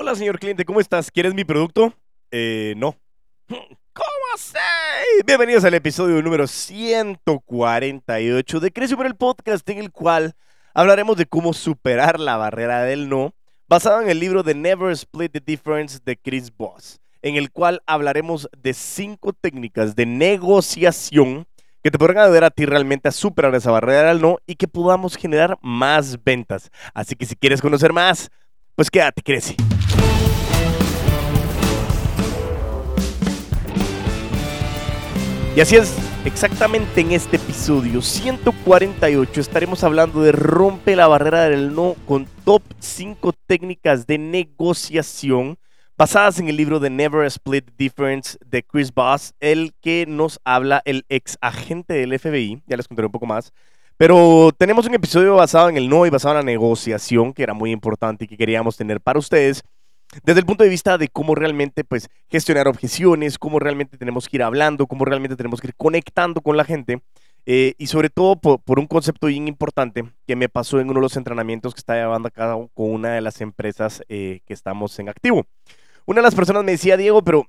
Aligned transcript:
Hola, 0.00 0.14
señor 0.14 0.38
cliente, 0.38 0.64
¿cómo 0.64 0.78
estás? 0.78 1.10
¿Quieres 1.10 1.34
mi 1.34 1.44
producto? 1.44 1.92
Eh, 2.30 2.74
no. 2.76 2.94
¿Cómo 3.48 4.24
así? 4.32 4.54
Bienvenidos 5.26 5.64
al 5.64 5.74
episodio 5.74 6.22
número 6.22 6.46
148 6.46 8.60
de 8.60 8.70
Crece 8.70 8.96
por 8.96 9.06
el 9.06 9.16
podcast, 9.16 9.68
en 9.68 9.78
el 9.78 9.90
cual 9.90 10.36
hablaremos 10.72 11.16
de 11.16 11.26
cómo 11.26 11.52
superar 11.52 12.20
la 12.20 12.36
barrera 12.36 12.84
del 12.84 13.08
no, 13.08 13.34
basado 13.66 14.00
en 14.00 14.08
el 14.08 14.20
libro 14.20 14.44
The 14.44 14.54
Never 14.54 14.92
Split 14.92 15.32
the 15.32 15.40
Difference 15.40 15.98
de 16.04 16.16
Chris 16.16 16.56
Voss, 16.56 17.00
en 17.20 17.34
el 17.34 17.50
cual 17.50 17.82
hablaremos 17.84 18.48
de 18.56 18.74
cinco 18.74 19.32
técnicas 19.32 19.96
de 19.96 20.06
negociación 20.06 21.48
que 21.82 21.90
te 21.90 21.98
podrán 21.98 22.18
ayudar 22.18 22.44
a 22.44 22.50
ti 22.50 22.66
realmente 22.66 23.08
a 23.08 23.12
superar 23.12 23.52
esa 23.56 23.72
barrera 23.72 24.10
del 24.10 24.20
no 24.20 24.38
y 24.46 24.54
que 24.54 24.68
podamos 24.68 25.16
generar 25.16 25.58
más 25.60 26.22
ventas. 26.22 26.70
Así 26.94 27.16
que 27.16 27.26
si 27.26 27.34
quieres 27.34 27.60
conocer 27.60 27.92
más, 27.92 28.30
pues 28.78 28.92
quédate, 28.92 29.22
crece. 29.22 29.56
Y 35.56 35.60
así 35.60 35.74
es, 35.74 35.96
exactamente 36.24 37.00
en 37.00 37.10
este 37.10 37.38
episodio 37.38 38.00
148 38.00 39.40
estaremos 39.40 39.82
hablando 39.82 40.22
de 40.22 40.30
rompe 40.30 40.94
la 40.94 41.08
barrera 41.08 41.48
del 41.48 41.74
no 41.74 41.96
con 42.06 42.28
top 42.44 42.62
5 42.78 43.32
técnicas 43.48 44.06
de 44.06 44.18
negociación 44.18 45.58
basadas 45.96 46.38
en 46.38 46.46
el 46.46 46.56
libro 46.56 46.78
de 46.78 46.90
Never 46.90 47.26
Split 47.26 47.72
Difference 47.76 48.38
de 48.46 48.62
Chris 48.62 48.94
Voss, 48.94 49.34
el 49.40 49.74
que 49.80 50.06
nos 50.06 50.38
habla 50.44 50.82
el 50.84 51.04
ex 51.08 51.36
agente 51.40 51.94
del 51.94 52.16
FBI, 52.16 52.62
ya 52.68 52.76
les 52.76 52.86
contaré 52.86 53.06
un 53.06 53.12
poco 53.12 53.26
más. 53.26 53.52
Pero 53.98 54.52
tenemos 54.56 54.86
un 54.86 54.94
episodio 54.94 55.34
basado 55.34 55.68
en 55.68 55.76
el 55.76 55.88
no 55.88 56.06
y 56.06 56.10
basado 56.10 56.34
en 56.34 56.46
la 56.46 56.52
negociación, 56.52 57.34
que 57.34 57.42
era 57.42 57.52
muy 57.52 57.72
importante 57.72 58.24
y 58.24 58.28
que 58.28 58.36
queríamos 58.36 58.76
tener 58.76 59.00
para 59.00 59.18
ustedes 59.18 59.64
desde 60.24 60.40
el 60.40 60.46
punto 60.46 60.64
de 60.64 60.70
vista 60.70 60.96
de 60.96 61.08
cómo 61.08 61.34
realmente 61.34 61.84
pues, 61.84 62.08
gestionar 62.30 62.68
objeciones, 62.68 63.38
cómo 63.38 63.58
realmente 63.58 63.98
tenemos 63.98 64.28
que 64.28 64.36
ir 64.38 64.42
hablando, 64.42 64.86
cómo 64.86 65.04
realmente 65.04 65.36
tenemos 65.36 65.60
que 65.60 65.68
ir 65.68 65.74
conectando 65.76 66.40
con 66.40 66.56
la 66.56 66.64
gente. 66.64 67.02
Eh, 67.44 67.74
y 67.78 67.86
sobre 67.86 68.08
todo 68.10 68.36
por, 68.36 68.78
un 68.78 68.86
concepto 68.86 69.26
bien 69.26 69.48
importante 69.48 70.04
que 70.26 70.36
me 70.36 70.48
pasó 70.48 70.80
en 70.80 70.90
uno 70.90 71.00
de 71.00 71.04
los 71.04 71.16
entrenamientos 71.16 71.74
que 71.74 71.78
estaba 71.78 71.98
llevando 71.98 72.28
a 72.28 72.30
cabo 72.30 72.68
con 72.74 72.90
una 72.90 73.14
de 73.14 73.20
las 73.20 73.40
empresas 73.40 74.02
eh, 74.08 74.40
que 74.46 74.54
estamos 74.54 74.98
en 74.98 75.08
activo. 75.08 75.46
Una 76.04 76.20
de 76.20 76.24
las 76.24 76.34
personas 76.34 76.62
me 76.62 76.72
decía, 76.72 76.96
Diego, 76.96 77.22
pero 77.22 77.46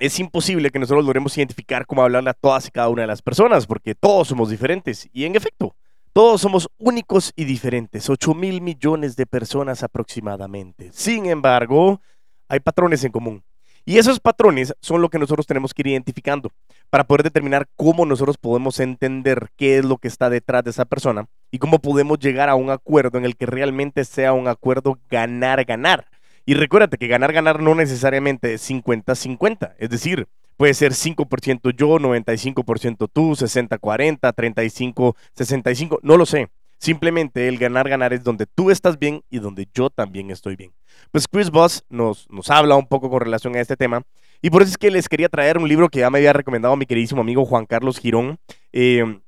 es 0.00 0.18
imposible 0.18 0.70
que 0.70 0.78
nosotros 0.78 1.04
logremos 1.04 1.36
identificar 1.36 1.86
cómo 1.86 2.02
hablarle 2.02 2.30
a 2.30 2.34
todas 2.34 2.66
y 2.66 2.70
cada 2.70 2.88
una 2.88 3.02
de 3.02 3.08
las 3.08 3.22
personas, 3.22 3.66
porque 3.66 3.94
todos 3.94 4.28
somos 4.28 4.48
diferentes. 4.48 5.08
Y 5.12 5.26
en 5.26 5.36
efecto, 5.36 5.76
todos 6.12 6.40
somos 6.40 6.68
únicos 6.78 7.32
y 7.36 7.44
diferentes, 7.44 8.08
8 8.10 8.34
mil 8.34 8.62
millones 8.62 9.14
de 9.14 9.26
personas 9.26 9.82
aproximadamente. 9.82 10.90
Sin 10.92 11.26
embargo, 11.26 12.00
hay 12.48 12.60
patrones 12.60 13.04
en 13.04 13.12
común. 13.12 13.44
Y 13.84 13.98
esos 13.98 14.20
patrones 14.20 14.74
son 14.80 15.02
lo 15.02 15.08
que 15.08 15.18
nosotros 15.18 15.46
tenemos 15.46 15.72
que 15.72 15.82
ir 15.82 15.88
identificando 15.88 16.50
para 16.90 17.04
poder 17.04 17.22
determinar 17.22 17.68
cómo 17.76 18.04
nosotros 18.04 18.36
podemos 18.38 18.80
entender 18.80 19.48
qué 19.56 19.78
es 19.78 19.84
lo 19.84 19.98
que 19.98 20.08
está 20.08 20.30
detrás 20.30 20.64
de 20.64 20.70
esa 20.70 20.84
persona 20.84 21.26
y 21.50 21.58
cómo 21.58 21.78
podemos 21.78 22.18
llegar 22.18 22.48
a 22.48 22.54
un 22.54 22.70
acuerdo 22.70 23.18
en 23.18 23.24
el 23.24 23.36
que 23.36 23.46
realmente 23.46 24.04
sea 24.04 24.32
un 24.32 24.48
acuerdo 24.48 24.98
ganar-ganar. 25.08 26.09
Y 26.50 26.54
recuérdate 26.54 26.98
que 26.98 27.06
ganar-ganar 27.06 27.62
no 27.62 27.76
necesariamente 27.76 28.54
es 28.54 28.68
50-50, 28.68 29.74
es 29.78 29.88
decir, 29.88 30.26
Puede 30.56 30.74
ser 30.74 30.92
5% 30.92 31.70
yo, 31.74 31.98
95% 31.98 33.08
tú, 33.10 33.30
60-40, 33.30 34.34
35-65, 34.34 36.00
no 36.02 36.16
lo 36.18 36.26
sé. 36.26 36.48
Simplemente 36.76 37.46
el 37.46 37.56
ganar-ganar 37.56 38.12
es 38.12 38.24
donde 38.24 38.46
tú 38.46 38.70
estás 38.70 38.98
bien 38.98 39.22
y 39.30 39.38
donde 39.38 39.68
yo 39.72 39.90
también 39.90 40.30
estoy 40.30 40.56
bien. 40.56 40.72
Pues 41.12 41.28
Chris 41.28 41.50
Voss 41.50 41.84
nos, 41.88 42.28
nos 42.30 42.50
habla 42.50 42.74
un 42.74 42.88
poco 42.88 43.08
con 43.08 43.20
relación 43.20 43.54
a 43.54 43.60
este 43.60 43.76
tema 43.76 44.02
y 44.42 44.50
por 44.50 44.60
eso 44.60 44.72
es 44.72 44.76
que 44.76 44.90
les 44.90 45.08
quería 45.08 45.30
traer 45.30 45.56
un 45.56 45.68
libro 45.68 45.88
que 45.88 46.00
ya 46.00 46.10
me 46.10 46.18
había 46.18 46.32
recomendado 46.34 46.76
mi 46.76 46.84
queridísimo 46.84 47.22
amigo 47.22 47.46
Juan 47.46 47.64
Carlos 47.64 47.98
Girón. 47.98 48.38
Eh, 48.72 49.20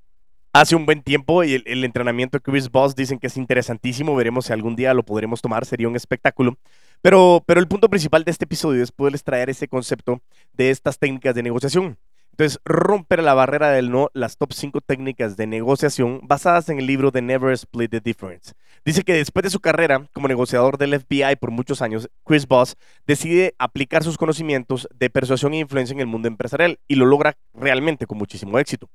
hace 0.52 0.76
un 0.76 0.86
buen 0.86 1.02
tiempo 1.02 1.44
y 1.44 1.54
el, 1.54 1.84
entrenamiento 1.84 2.38
de 2.38 2.42
Chris 2.42 2.70
Voss 2.70 2.94
dicen 2.94 3.18
que 3.18 3.26
es 3.28 3.36
interesantísimo. 3.36 4.14
Veremos 4.14 4.46
si 4.46 4.52
algún 4.52 4.76
día 4.76 4.94
lo 4.94 5.04
podremos 5.04 5.40
tomar, 5.40 5.64
sería 5.64 5.88
un 5.88 5.96
espectáculo. 5.96 6.56
Pero, 7.00 7.42
pero 7.46 7.60
el 7.60 7.68
punto 7.68 7.88
principal 7.88 8.24
de 8.24 8.30
este 8.30 8.44
episodio 8.44 8.82
es 8.82 8.92
poderles 8.92 9.24
traer 9.24 9.50
ese 9.50 9.66
concepto 9.66 10.20
de 10.52 10.70
estas 10.70 10.98
técnicas 10.98 11.34
de 11.34 11.42
negociación. 11.42 11.98
Entonces, 12.32 12.60
romper 12.64 13.22
la 13.22 13.34
barrera 13.34 13.70
del 13.72 13.90
no, 13.90 14.08
las 14.14 14.38
top 14.38 14.54
5 14.54 14.80
técnicas 14.80 15.36
de 15.36 15.46
negociación 15.46 16.20
basadas 16.22 16.70
en 16.70 16.78
el 16.78 16.86
libro 16.86 17.12
The 17.12 17.20
Never 17.20 17.52
Split 17.52 17.90
the 17.90 18.00
Difference. 18.00 18.54
Dice 18.86 19.02
que 19.02 19.12
después 19.12 19.42
de 19.42 19.50
su 19.50 19.60
carrera 19.60 20.08
como 20.14 20.28
negociador 20.28 20.78
del 20.78 20.98
FBI 20.98 21.36
por 21.38 21.50
muchos 21.50 21.82
años, 21.82 22.08
Chris 22.24 22.46
Voss 22.48 22.76
decide 23.06 23.54
aplicar 23.58 24.02
sus 24.02 24.16
conocimientos 24.16 24.88
de 24.94 25.10
persuasión 25.10 25.52
e 25.52 25.58
influencia 25.58 25.92
en 25.92 26.00
el 26.00 26.06
mundo 26.06 26.26
empresarial 26.26 26.78
y 26.88 26.94
lo 26.94 27.04
logra 27.04 27.36
realmente 27.52 28.06
con 28.06 28.16
muchísimo 28.16 28.58
éxito. 28.58 28.88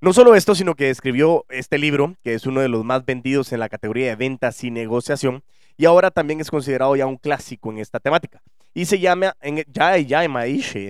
No 0.00 0.12
solo 0.12 0.34
esto, 0.34 0.54
sino 0.54 0.74
que 0.74 0.90
escribió 0.90 1.44
este 1.48 1.78
libro, 1.78 2.16
que 2.22 2.34
es 2.34 2.46
uno 2.46 2.60
de 2.60 2.68
los 2.68 2.84
más 2.84 3.04
vendidos 3.04 3.52
en 3.52 3.60
la 3.60 3.68
categoría 3.68 4.08
de 4.08 4.16
ventas 4.16 4.62
y 4.64 4.70
negociación, 4.70 5.42
y 5.76 5.86
ahora 5.86 6.10
también 6.10 6.40
es 6.40 6.50
considerado 6.50 6.94
ya 6.96 7.06
un 7.06 7.16
clásico 7.16 7.70
en 7.70 7.78
esta 7.78 8.00
temática. 8.00 8.42
Y 8.74 8.86
se 8.86 8.98
llama, 8.98 9.36
en, 9.40 9.64
ya, 9.72 9.96
ya, 9.98 10.22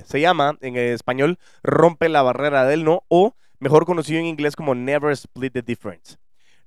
se 0.07 0.21
llama 0.21 0.57
en 0.61 0.77
español 0.77 1.39
Rompe 1.63 2.09
la 2.09 2.23
barrera 2.23 2.65
del 2.65 2.85
no 2.85 3.05
o 3.09 3.35
mejor 3.61 3.85
conocido 3.85 4.21
en 4.21 4.27
inglés 4.27 4.57
como 4.57 4.75
Never 4.75 5.13
Split 5.13 5.53
the 5.53 5.63
Difference. 5.63 6.17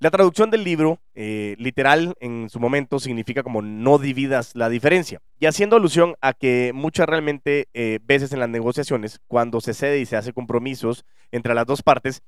La 0.00 0.12
traducción 0.12 0.50
del 0.50 0.62
libro, 0.62 1.00
eh, 1.16 1.56
literal, 1.58 2.14
en 2.20 2.48
su 2.50 2.60
momento 2.60 3.00
significa 3.00 3.42
como 3.42 3.62
no 3.62 3.98
dividas 3.98 4.54
la 4.54 4.68
diferencia. 4.68 5.20
Y 5.40 5.46
haciendo 5.46 5.74
alusión 5.74 6.14
a 6.20 6.34
que 6.34 6.70
muchas 6.72 7.08
realmente 7.08 7.66
eh, 7.74 7.98
veces 8.04 8.32
en 8.32 8.38
las 8.38 8.48
negociaciones, 8.48 9.20
cuando 9.26 9.60
se 9.60 9.74
cede 9.74 9.98
y 9.98 10.06
se 10.06 10.16
hace 10.16 10.32
compromisos 10.32 11.04
entre 11.32 11.52
las 11.52 11.66
dos 11.66 11.82
partes, 11.82 12.22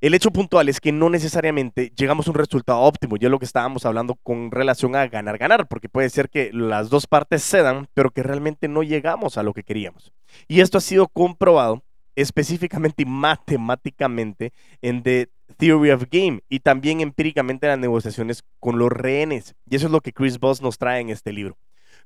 el 0.00 0.14
hecho 0.14 0.30
puntual 0.30 0.70
es 0.70 0.80
que 0.80 0.90
no 0.90 1.10
necesariamente 1.10 1.92
llegamos 1.94 2.26
a 2.26 2.30
un 2.30 2.36
resultado 2.36 2.80
óptimo, 2.80 3.18
ya 3.18 3.28
lo 3.28 3.38
que 3.38 3.44
estábamos 3.44 3.84
hablando 3.84 4.14
con 4.14 4.50
relación 4.50 4.96
a 4.96 5.06
ganar-ganar, 5.06 5.68
porque 5.68 5.90
puede 5.90 6.08
ser 6.08 6.30
que 6.30 6.50
las 6.50 6.88
dos 6.88 7.06
partes 7.06 7.42
cedan, 7.42 7.88
pero 7.92 8.10
que 8.10 8.22
realmente 8.22 8.68
no 8.68 8.82
llegamos 8.82 9.36
a 9.36 9.42
lo 9.42 9.52
que 9.52 9.64
queríamos. 9.64 10.14
Y 10.48 10.60
esto 10.60 10.78
ha 10.78 10.82
sido 10.82 11.08
comprobado 11.08 11.82
específicamente 12.14 13.02
y 13.02 13.06
matemáticamente 13.06 14.54
en 14.80 15.02
The 15.02 15.28
Theory 15.56 15.90
of 15.90 16.04
Game 16.10 16.40
y 16.48 16.60
también 16.60 17.00
empíricamente 17.00 17.66
en 17.66 17.70
las 17.70 17.78
negociaciones 17.78 18.42
con 18.60 18.78
los 18.78 18.90
rehenes. 18.90 19.54
Y 19.68 19.76
eso 19.76 19.86
es 19.86 19.92
lo 19.92 20.00
que 20.00 20.12
Chris 20.12 20.38
Voss 20.38 20.62
nos 20.62 20.78
trae 20.78 21.00
en 21.00 21.10
este 21.10 21.32
libro. 21.32 21.56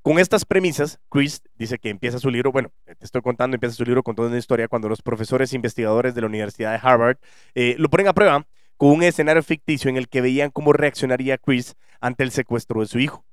Con 0.02 0.18
estas 0.18 0.46
premisas, 0.46 0.98
Chris 1.10 1.42
dice 1.56 1.78
que 1.78 1.90
empieza 1.90 2.18
su 2.18 2.30
libro, 2.30 2.52
bueno, 2.52 2.70
te 2.86 3.04
estoy 3.04 3.20
contando, 3.20 3.54
empieza 3.54 3.74
su 3.74 3.84
libro 3.84 4.02
contando 4.02 4.28
una 4.28 4.38
historia 4.38 4.66
cuando 4.66 4.88
los 4.88 5.02
profesores 5.02 5.52
e 5.52 5.56
investigadores 5.56 6.14
de 6.14 6.22
la 6.22 6.26
Universidad 6.26 6.72
de 6.72 6.80
Harvard 6.82 7.18
eh, 7.54 7.74
lo 7.78 7.90
ponen 7.90 8.08
a 8.08 8.14
prueba 8.14 8.46
con 8.78 8.92
un 8.92 9.02
escenario 9.02 9.42
ficticio 9.42 9.90
en 9.90 9.98
el 9.98 10.08
que 10.08 10.22
veían 10.22 10.50
cómo 10.50 10.72
reaccionaría 10.72 11.36
Chris 11.36 11.74
ante 12.00 12.22
el 12.24 12.30
secuestro 12.30 12.80
de 12.80 12.86
su 12.86 12.98
hijo. 12.98 13.26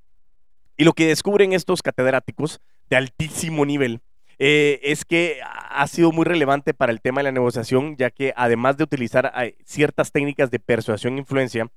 Y 0.76 0.84
lo 0.84 0.92
que 0.92 1.08
descubren 1.08 1.54
estos 1.54 1.82
catedráticos 1.82 2.60
de 2.90 2.98
altísimo 2.98 3.66
nivel 3.66 4.02
eh, 4.40 4.80
es 4.84 5.06
que 5.06 5.40
ha 5.44 5.88
sido 5.88 6.12
muy 6.12 6.26
relevante 6.26 6.74
para 6.74 6.92
el 6.92 7.02
tema 7.02 7.20
de 7.20 7.26
la 7.26 7.32
negociación, 7.32 7.96
ya 7.98 8.10
que 8.10 8.34
además 8.36 8.78
de 8.78 8.84
utilizar 8.84 9.32
eh, 9.38 9.56
ciertas 9.66 10.12
técnicas 10.12 10.52
de 10.52 10.60
persuasión 10.60 11.16
e 11.16 11.20
influencia, 11.20 11.70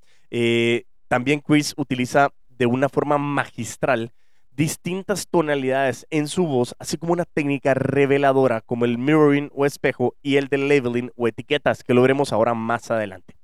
también 1.08 1.40
Chris 1.40 1.74
utiliza 1.76 2.30
de 2.48 2.66
una 2.66 2.88
forma 2.88 3.18
magistral 3.18 4.12
distintas 4.60 5.26
tonalidades 5.26 6.06
en 6.10 6.28
su 6.28 6.46
voz, 6.46 6.74
así 6.78 6.98
como 6.98 7.14
una 7.14 7.24
técnica 7.24 7.72
reveladora 7.72 8.60
como 8.60 8.84
el 8.84 8.98
mirroring 8.98 9.50
o 9.54 9.64
espejo 9.64 10.14
y 10.22 10.36
el 10.36 10.48
de 10.48 10.58
labeling 10.58 11.10
o 11.16 11.26
etiquetas, 11.26 11.82
que 11.82 11.94
lo 11.94 12.02
veremos 12.02 12.32
ahora 12.32 12.52
más 12.52 12.90
adelante. 12.90 13.36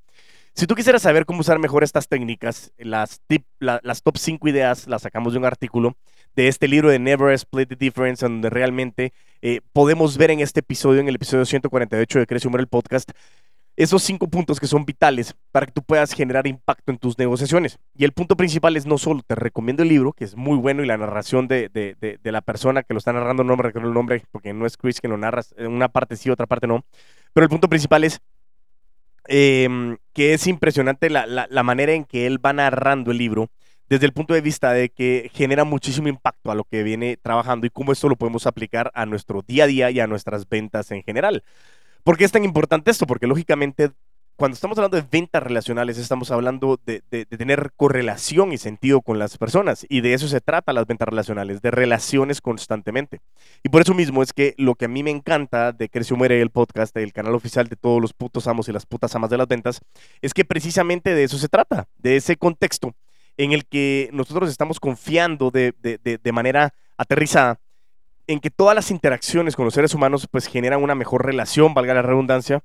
Si 0.53 0.67
tú 0.67 0.75
quisieras 0.75 1.03
saber 1.03 1.27
cómo 1.27 1.41
usar 1.41 1.59
mejor 1.59 1.85
estas 1.85 2.09
técnicas, 2.09 2.73
las, 2.79 3.21
las 3.59 4.03
top 4.03 4.17
5 4.17 4.49
ideas 4.49 4.87
las 4.87 5.03
sacamos 5.03 5.33
de 5.33 5.39
un 5.39 5.45
artículo 5.45 5.97
de 6.37 6.49
este 6.49 6.69
libro 6.69 6.91
de 6.91 6.99
Never 6.99 7.33
Split 7.33 7.71
the 7.71 7.77
Difference, 7.77 8.25
donde 8.25 8.51
realmente 8.51 9.13
eh, 9.41 9.63
podemos 9.73 10.19
ver 10.19 10.31
en 10.31 10.41
este 10.41 10.61
episodio, 10.61 11.01
en 11.01 11.09
el 11.09 11.15
episodio 11.17 11.47
148 11.47 12.19
de 12.19 12.27
Crece 12.27 12.47
Humor 12.47 12.61
el 12.61 12.69
podcast, 12.69 13.11
esos 13.75 14.03
cinco 14.03 14.29
puntos 14.29 14.61
que 14.61 14.67
son 14.67 14.85
vitales 14.85 15.35
para 15.51 15.67
que 15.67 15.73
tú 15.73 15.83
puedas 15.83 16.13
generar 16.13 16.47
impacto 16.47 16.93
en 16.93 16.99
tus 16.99 17.19
negociaciones. 17.19 17.79
Y 17.95 18.05
el 18.05 18.13
punto 18.13 18.37
principal 18.37 18.77
es 18.77 18.87
no 18.87 18.97
solo 18.99 19.23
te 19.27 19.35
recomiendo 19.35 19.83
el 19.83 19.89
libro, 19.89 20.13
que 20.13 20.25
es 20.25 20.37
muy 20.37 20.57
bueno, 20.57 20.83
y 20.83 20.87
la 20.87 20.97
narración 20.97 21.49
de, 21.49 21.71
la 22.23 22.41
persona 22.43 22.83
que 22.83 22.95
lo 22.95 22.99
está 22.99 23.13
narrando, 23.13 23.43
no 23.43 23.57
me 23.57 23.63
recuerdo 23.63 23.89
el 23.89 23.95
nombre, 23.95 24.23
porque 24.31 24.53
no 24.53 24.67
es 24.67 24.77
Chris 24.77 25.01
que 25.01 25.09
lo 25.09 25.17
narra, 25.17 25.43
una 25.59 25.89
parte 25.89 26.17
sí, 26.17 26.31
otra 26.31 26.47
parte 26.47 26.67
no. 26.67 26.85
Pero 27.33 27.45
el 27.45 27.51
punto 27.51 27.69
principal 27.69 28.05
es 28.05 28.21
em, 29.29 29.97
que 30.13 30.35
es 30.35 30.47
impresionante 30.47 31.11
la, 31.11 31.27
la 31.27 31.63
manera 31.63 31.93
en 31.93 32.05
que 32.05 32.27
él 32.27 32.45
va 32.45 32.53
narrando 32.53 33.11
el 33.11 33.19
libro 33.19 33.51
desde 33.89 34.07
el 34.07 34.13
punto 34.13 34.35
de 34.35 34.41
vista 34.41 34.73
de 34.73 34.89
que 34.89 35.31
genera 35.35 35.65
muchísimo 35.65 36.09
impacto 36.09 36.51
a 36.51 36.55
lo 36.55 36.65
que 36.65 36.83
viene 36.83 37.17
trabajando 37.17 37.67
y 37.67 37.71
cómo 37.71 37.93
esto 37.93 38.09
lo 38.09 38.17
podemos 38.17 38.47
aplicar 38.47 38.91
a 38.95 39.07
nuestro 39.07 39.43
día 39.43 39.65
a 39.65 39.67
día 39.67 39.91
y 39.91 40.01
a 40.01 40.07
nuestras 40.07 40.49
ventas 40.49 40.91
en 40.91 41.03
general. 41.03 41.45
¿Por 42.03 42.17
qué 42.17 42.25
es 42.25 42.33
tan 42.33 42.45
importante 42.45 42.91
esto? 42.91 43.07
Porque 43.07 43.27
lógicamente 43.27 43.91
cuando 44.37 44.55
estamos 44.55 44.77
hablando 44.77 44.99
de 44.99 45.07
ventas 45.11 45.43
relacionales, 45.43 45.97
estamos 45.97 46.31
hablando 46.31 46.79
de, 46.85 47.01
tener 47.25 47.73
correlación 47.75 48.53
y 48.53 48.59
sentido 48.59 49.01
con 49.01 49.19
las 49.19 49.39
personas. 49.39 49.87
Y 49.89 50.03
de 50.03 50.13
eso 50.13 50.29
se 50.29 50.43
trata 50.43 50.75
las 50.75 50.87
ventas 50.87 51.09
relacionales, 51.09 51.63
de 51.63 51.71
relaciones 51.71 52.43
constantemente. 52.43 53.21
Y 53.65 53.71
por 53.71 53.81
eso 53.81 53.95
mismo 53.95 54.23
es 54.23 54.35
que 54.35 54.55
lo 54.59 54.75
que 54.75 54.85
a 54.85 54.89
mí 54.89 55.03
me 55.03 55.11
encanta 55.11 55.73
de 55.73 55.89
Creció 55.89 56.17
Muere, 56.17 56.41
el 56.43 56.51
podcast, 56.51 56.95
el 56.99 57.15
canal 57.15 57.35
oficial 57.35 57.69
de 57.69 57.77
todos 57.77 58.01
los 58.01 58.13
putos 58.13 58.47
amos 58.47 58.69
y 58.69 58.73
las 58.73 58.85
putas 58.85 59.15
amas 59.15 59.31
de 59.31 59.39
las 59.39 59.49
ventas, 59.49 59.81
es 60.21 60.35
que 60.35 60.45
precisamente 60.45 61.15
de 61.15 61.25
eso 61.25 61.39
se 61.39 61.49
trata, 61.49 61.89
de 61.97 62.17
ese 62.17 62.37
contexto 62.37 62.95
en 63.37 63.53
el 63.53 63.67
que 63.67 64.11
nosotros 64.13 64.51
estamos 64.51 64.81
confiando 64.81 65.51
de, 65.51 65.73
de 65.83 66.33
manera 66.33 66.75
aterrizada 66.97 67.61
en 68.27 68.41
que 68.41 68.51
todas 68.51 68.75
las 68.75 68.91
interacciones 68.91 69.55
con 69.55 69.65
los 69.65 69.75
seres 69.75 69.95
humanos 69.95 70.27
pues 70.31 70.47
generan 70.47 70.83
una 70.83 70.95
mejor 70.95 71.25
relación, 71.25 71.75
valga 71.75 71.95
la 71.95 72.03
redundancia, 72.03 72.63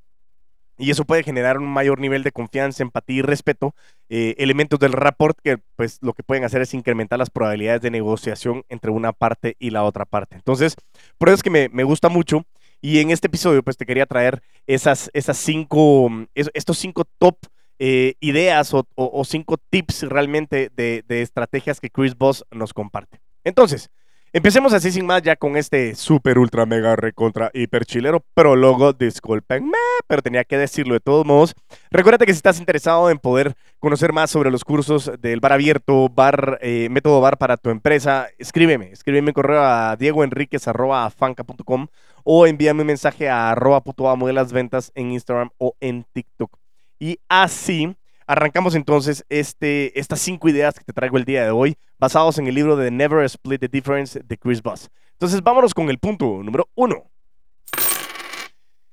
y 0.77 0.89
eso 0.89 1.05
puede 1.05 1.23
generar 1.23 1.59
un 1.59 1.67
mayor 1.67 1.99
nivel 1.99 2.23
de 2.23 2.31
confianza, 2.31 2.81
empatía 2.81 3.19
y 3.19 3.21
respeto, 3.21 3.75
eh, 4.09 4.33
elementos 4.39 4.79
del 4.79 4.93
rapport 4.93 5.37
que 5.43 5.59
pues 5.75 5.99
lo 6.01 6.13
que 6.13 6.23
pueden 6.23 6.43
hacer 6.43 6.61
es 6.61 6.73
incrementar 6.73 7.19
las 7.19 7.29
probabilidades 7.29 7.81
de 7.81 7.91
negociación 7.91 8.63
entre 8.67 8.89
una 8.89 9.13
parte 9.13 9.55
y 9.59 9.69
la 9.69 9.83
otra 9.83 10.05
parte. 10.05 10.35
Entonces, 10.35 10.75
por 11.19 11.29
eso 11.29 11.35
es 11.35 11.43
que 11.43 11.69
me, 11.69 11.83
gusta 11.83 12.09
mucho 12.09 12.45
y 12.81 12.99
en 12.99 13.11
este 13.11 13.27
episodio 13.27 13.61
pues 13.61 13.77
te 13.77 13.85
quería 13.85 14.07
traer 14.07 14.41
esas, 14.65 15.11
esas 15.13 15.37
cinco, 15.37 16.09
estos 16.33 16.79
cinco 16.79 17.05
top 17.19 17.37
eh, 17.83 18.13
ideas 18.19 18.75
o, 18.75 19.23
cinco 19.25 19.57
tips 19.57 20.03
realmente 20.03 20.69
de, 20.75 21.03
estrategias 21.09 21.79
que 21.79 21.89
Chris 21.89 22.15
Voss 22.15 22.45
nos 22.51 22.75
comparte. 22.75 23.19
Entonces, 23.43 23.89
Empecemos 24.33 24.71
así 24.71 24.93
sin 24.93 25.05
más 25.05 25.21
ya 25.23 25.35
con 25.35 25.57
este 25.57 25.93
super 25.93 26.39
ultra 26.39 26.65
mega 26.65 26.95
recontra 26.95 27.51
hiper 27.53 27.83
chilero 27.85 28.23
prólogo, 28.33 28.93
discúlpenme, 28.93 29.77
pero 30.07 30.21
tenía 30.21 30.45
que 30.45 30.57
decirlo 30.57 30.93
de 30.93 31.01
todos 31.01 31.25
modos. 31.25 31.53
Recuerda 31.89 32.25
que 32.25 32.31
si 32.31 32.37
estás 32.37 32.57
interesado 32.57 33.09
en 33.09 33.19
poder 33.19 33.55
conocer 33.79 34.13
más 34.13 34.31
sobre 34.31 34.49
los 34.49 34.63
cursos 34.63 35.11
del 35.19 35.41
bar 35.41 35.51
abierto, 35.51 36.07
bar, 36.07 36.59
eh, 36.61 36.87
método 36.89 37.19
bar 37.19 37.37
para 37.37 37.57
tu 37.57 37.71
empresa, 37.71 38.29
escríbeme, 38.37 38.93
escríbeme 38.93 39.33
correo 39.33 39.63
a 39.63 39.97
diegoenriquez.fanca.com 39.97 41.87
o 42.23 42.47
envíame 42.47 42.81
un 42.83 42.87
mensaje 42.87 43.27
a 43.27 43.51
arroba 43.51 43.83
puto 43.83 44.07
amo 44.07 44.27
de 44.27 44.33
las 44.33 44.53
ventas 44.53 44.93
en 44.95 45.11
Instagram 45.11 45.49
o 45.57 45.75
en 45.81 46.05
TikTok. 46.13 46.60
Y 47.01 47.19
así 47.27 47.97
Arrancamos 48.31 48.75
entonces 48.75 49.25
este, 49.27 49.99
estas 49.99 50.21
cinco 50.21 50.47
ideas 50.47 50.75
que 50.75 50.85
te 50.85 50.93
traigo 50.93 51.17
el 51.17 51.25
día 51.25 51.43
de 51.43 51.51
hoy, 51.51 51.75
basados 51.99 52.37
en 52.37 52.47
el 52.47 52.55
libro 52.55 52.77
de 52.77 52.89
Never 52.89 53.25
Split 53.25 53.59
the 53.59 53.67
Difference 53.67 54.21
de 54.23 54.37
Chris 54.37 54.61
Voss. 54.61 54.89
Entonces 55.11 55.43
vámonos 55.43 55.73
con 55.73 55.89
el 55.89 55.97
punto 55.97 56.41
número 56.41 56.69
uno. 56.75 57.03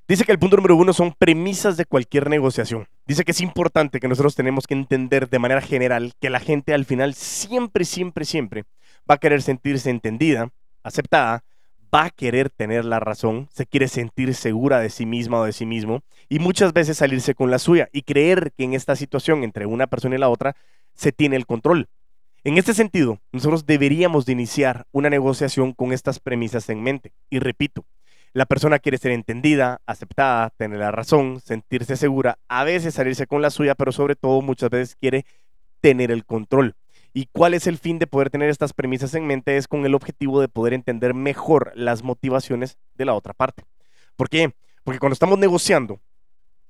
Dice 0.09 0.25
que 0.25 0.33
el 0.33 0.41
punto 0.41 0.57
número 0.57 0.75
uno 0.75 0.93
son 0.93 1.15
premisas 1.17 1.77
de 1.77 1.85
cualquier 1.85 2.29
negociación. 2.29 2.89
Dice 3.07 3.25
que 3.25 3.31
es 3.31 3.41
importante 3.41 4.01
que 4.01 4.09
nosotros 4.09 4.35
tenemos 4.35 4.67
que 4.67 4.75
entender 4.75 5.29
de 5.29 5.39
manera 5.39 5.61
general 5.61 6.15
que 6.21 6.31
la 6.31 6.41
gente 6.41 6.75
al 6.75 6.85
final 6.85 7.15
siempre, 7.15 7.85
siempre, 7.85 8.25
siempre 8.25 8.65
va 9.09 9.15
a 9.15 9.19
querer 9.19 9.41
sentirse 9.41 9.89
entendida, 9.89 10.51
aceptada, 10.83 11.45
va 11.95 12.05
a 12.05 12.11
querer 12.11 12.51
tener 12.51 12.85
la 12.85 13.01
razón, 13.01 13.49
se 13.53 13.67
quiere 13.67 13.89
sentir 13.89 14.35
segura 14.35 14.81
de 14.81 14.91
sí 14.91 15.07
misma 15.07 15.41
o 15.41 15.45
de 15.45 15.53
sí 15.53 15.67
mismo 15.67 16.03
y 16.29 16.39
muchas 16.39 16.73
veces 16.73 16.99
salirse 16.99 17.35
con 17.35 17.51
la 17.51 17.59
suya 17.59 17.89
y 17.93 18.03
creer 18.03 18.53
que 18.57 18.65
en 18.65 18.75
esta 18.75 18.97
situación 18.97 19.45
entre 19.45 19.67
una 19.67 19.87
persona 19.87 20.17
y 20.17 20.19
la 20.19 20.29
otra 20.29 20.57
se 20.95 21.13
tiene 21.13 21.37
el 21.37 21.47
control. 21.47 21.89
En 22.45 22.57
este 22.57 22.75
sentido, 22.75 23.19
nosotros 23.33 23.67
deberíamos 23.67 24.27
de 24.27 24.33
iniciar 24.33 24.87
una 24.93 25.11
negociación 25.11 25.73
con 25.73 25.93
estas 25.93 26.21
premisas 26.21 26.69
en 26.69 26.83
mente. 26.83 27.13
Y 27.31 27.41
repito, 27.41 27.85
la 28.33 28.47
persona 28.47 28.79
quiere 28.79 28.99
ser 28.99 29.13
entendida, 29.13 29.81
aceptada, 29.87 30.51
tener 30.57 30.79
la 30.79 30.93
razón, 30.93 31.41
sentirse 31.41 31.97
segura, 31.97 32.39
a 32.49 32.65
veces 32.65 32.95
salirse 32.95 33.27
con 33.27 33.43
la 33.43 33.51
suya, 33.51 33.75
pero 33.75 33.91
sobre 33.91 34.17
todo 34.17 34.41
muchas 34.43 34.71
veces 34.71 34.97
quiere 34.97 35.25
tener 35.81 36.11
el 36.11 36.25
control. 36.25 36.75
¿Y 37.13 37.27
cuál 37.33 37.55
es 37.55 37.67
el 37.67 37.79
fin 37.79 37.99
de 37.99 38.07
poder 38.07 38.31
tener 38.31 38.51
estas 38.51 38.73
premisas 38.73 39.15
en 39.15 39.27
mente? 39.27 39.57
Es 39.57 39.67
con 39.67 39.85
el 39.85 39.95
objetivo 39.95 40.41
de 40.41 40.49
poder 40.49 40.75
entender 40.75 41.15
mejor 41.15 41.73
las 41.75 42.03
motivaciones 42.03 42.79
de 42.95 43.05
la 43.05 43.15
otra 43.15 43.33
parte. 43.33 43.65
¿Por 44.17 44.29
qué? 44.29 44.53
Porque 44.85 44.99
cuando 44.99 45.15
estamos 45.15 45.39
negociando, 45.39 46.01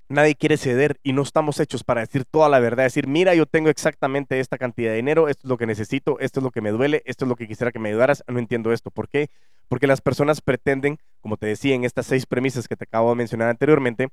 nadie 0.09 0.35
quiere 0.35 0.57
ceder 0.57 0.99
y 1.03 1.13
no 1.13 1.23
estamos 1.23 1.61
hechos 1.61 1.85
para 1.85 2.01
decir 2.01 2.25
toda 2.25 2.49
la 2.49 2.61
verdad, 2.61 2.85
decir, 2.85 3.07
mira, 3.07 3.35
yo 3.35 3.47
tengo 3.47 3.69
exactamente 3.69 4.41
esta 4.41 4.59
cantidad 4.59 4.91
de 4.91 4.97
dinero, 4.97 5.29
esto 5.29 5.47
es 5.47 5.49
lo 5.49 5.59
que 5.59 5.67
necesito, 5.67 6.19
esto 6.21 6.41
es 6.41 6.45
lo 6.45 6.51
que 6.51 6.61
me 6.61 6.71
duele, 6.71 7.03
esto 7.05 7.25
es 7.25 7.29
lo 7.29 7.37
que 7.37 7.47
quisiera 7.47 7.73
que 7.73 7.79
me 7.79 7.91
ayudaras, 7.91 8.25
no 8.27 8.39
entiendo 8.39 8.73
esto. 8.73 8.91
¿Por 8.91 9.09
qué? 9.09 9.29
Porque 9.69 9.87
las 9.87 10.01
personas 10.01 10.41
pretenden, 10.41 10.99
como 11.21 11.37
te 11.37 11.47
decía 11.47 11.75
en 11.75 11.85
estas 11.85 12.07
seis 12.07 12.27
premisas 12.27 12.69
que 12.69 12.77
te 12.77 12.85
acabo 12.85 13.11
de 13.11 13.17
mencionar 13.17 13.49
anteriormente, 13.51 14.09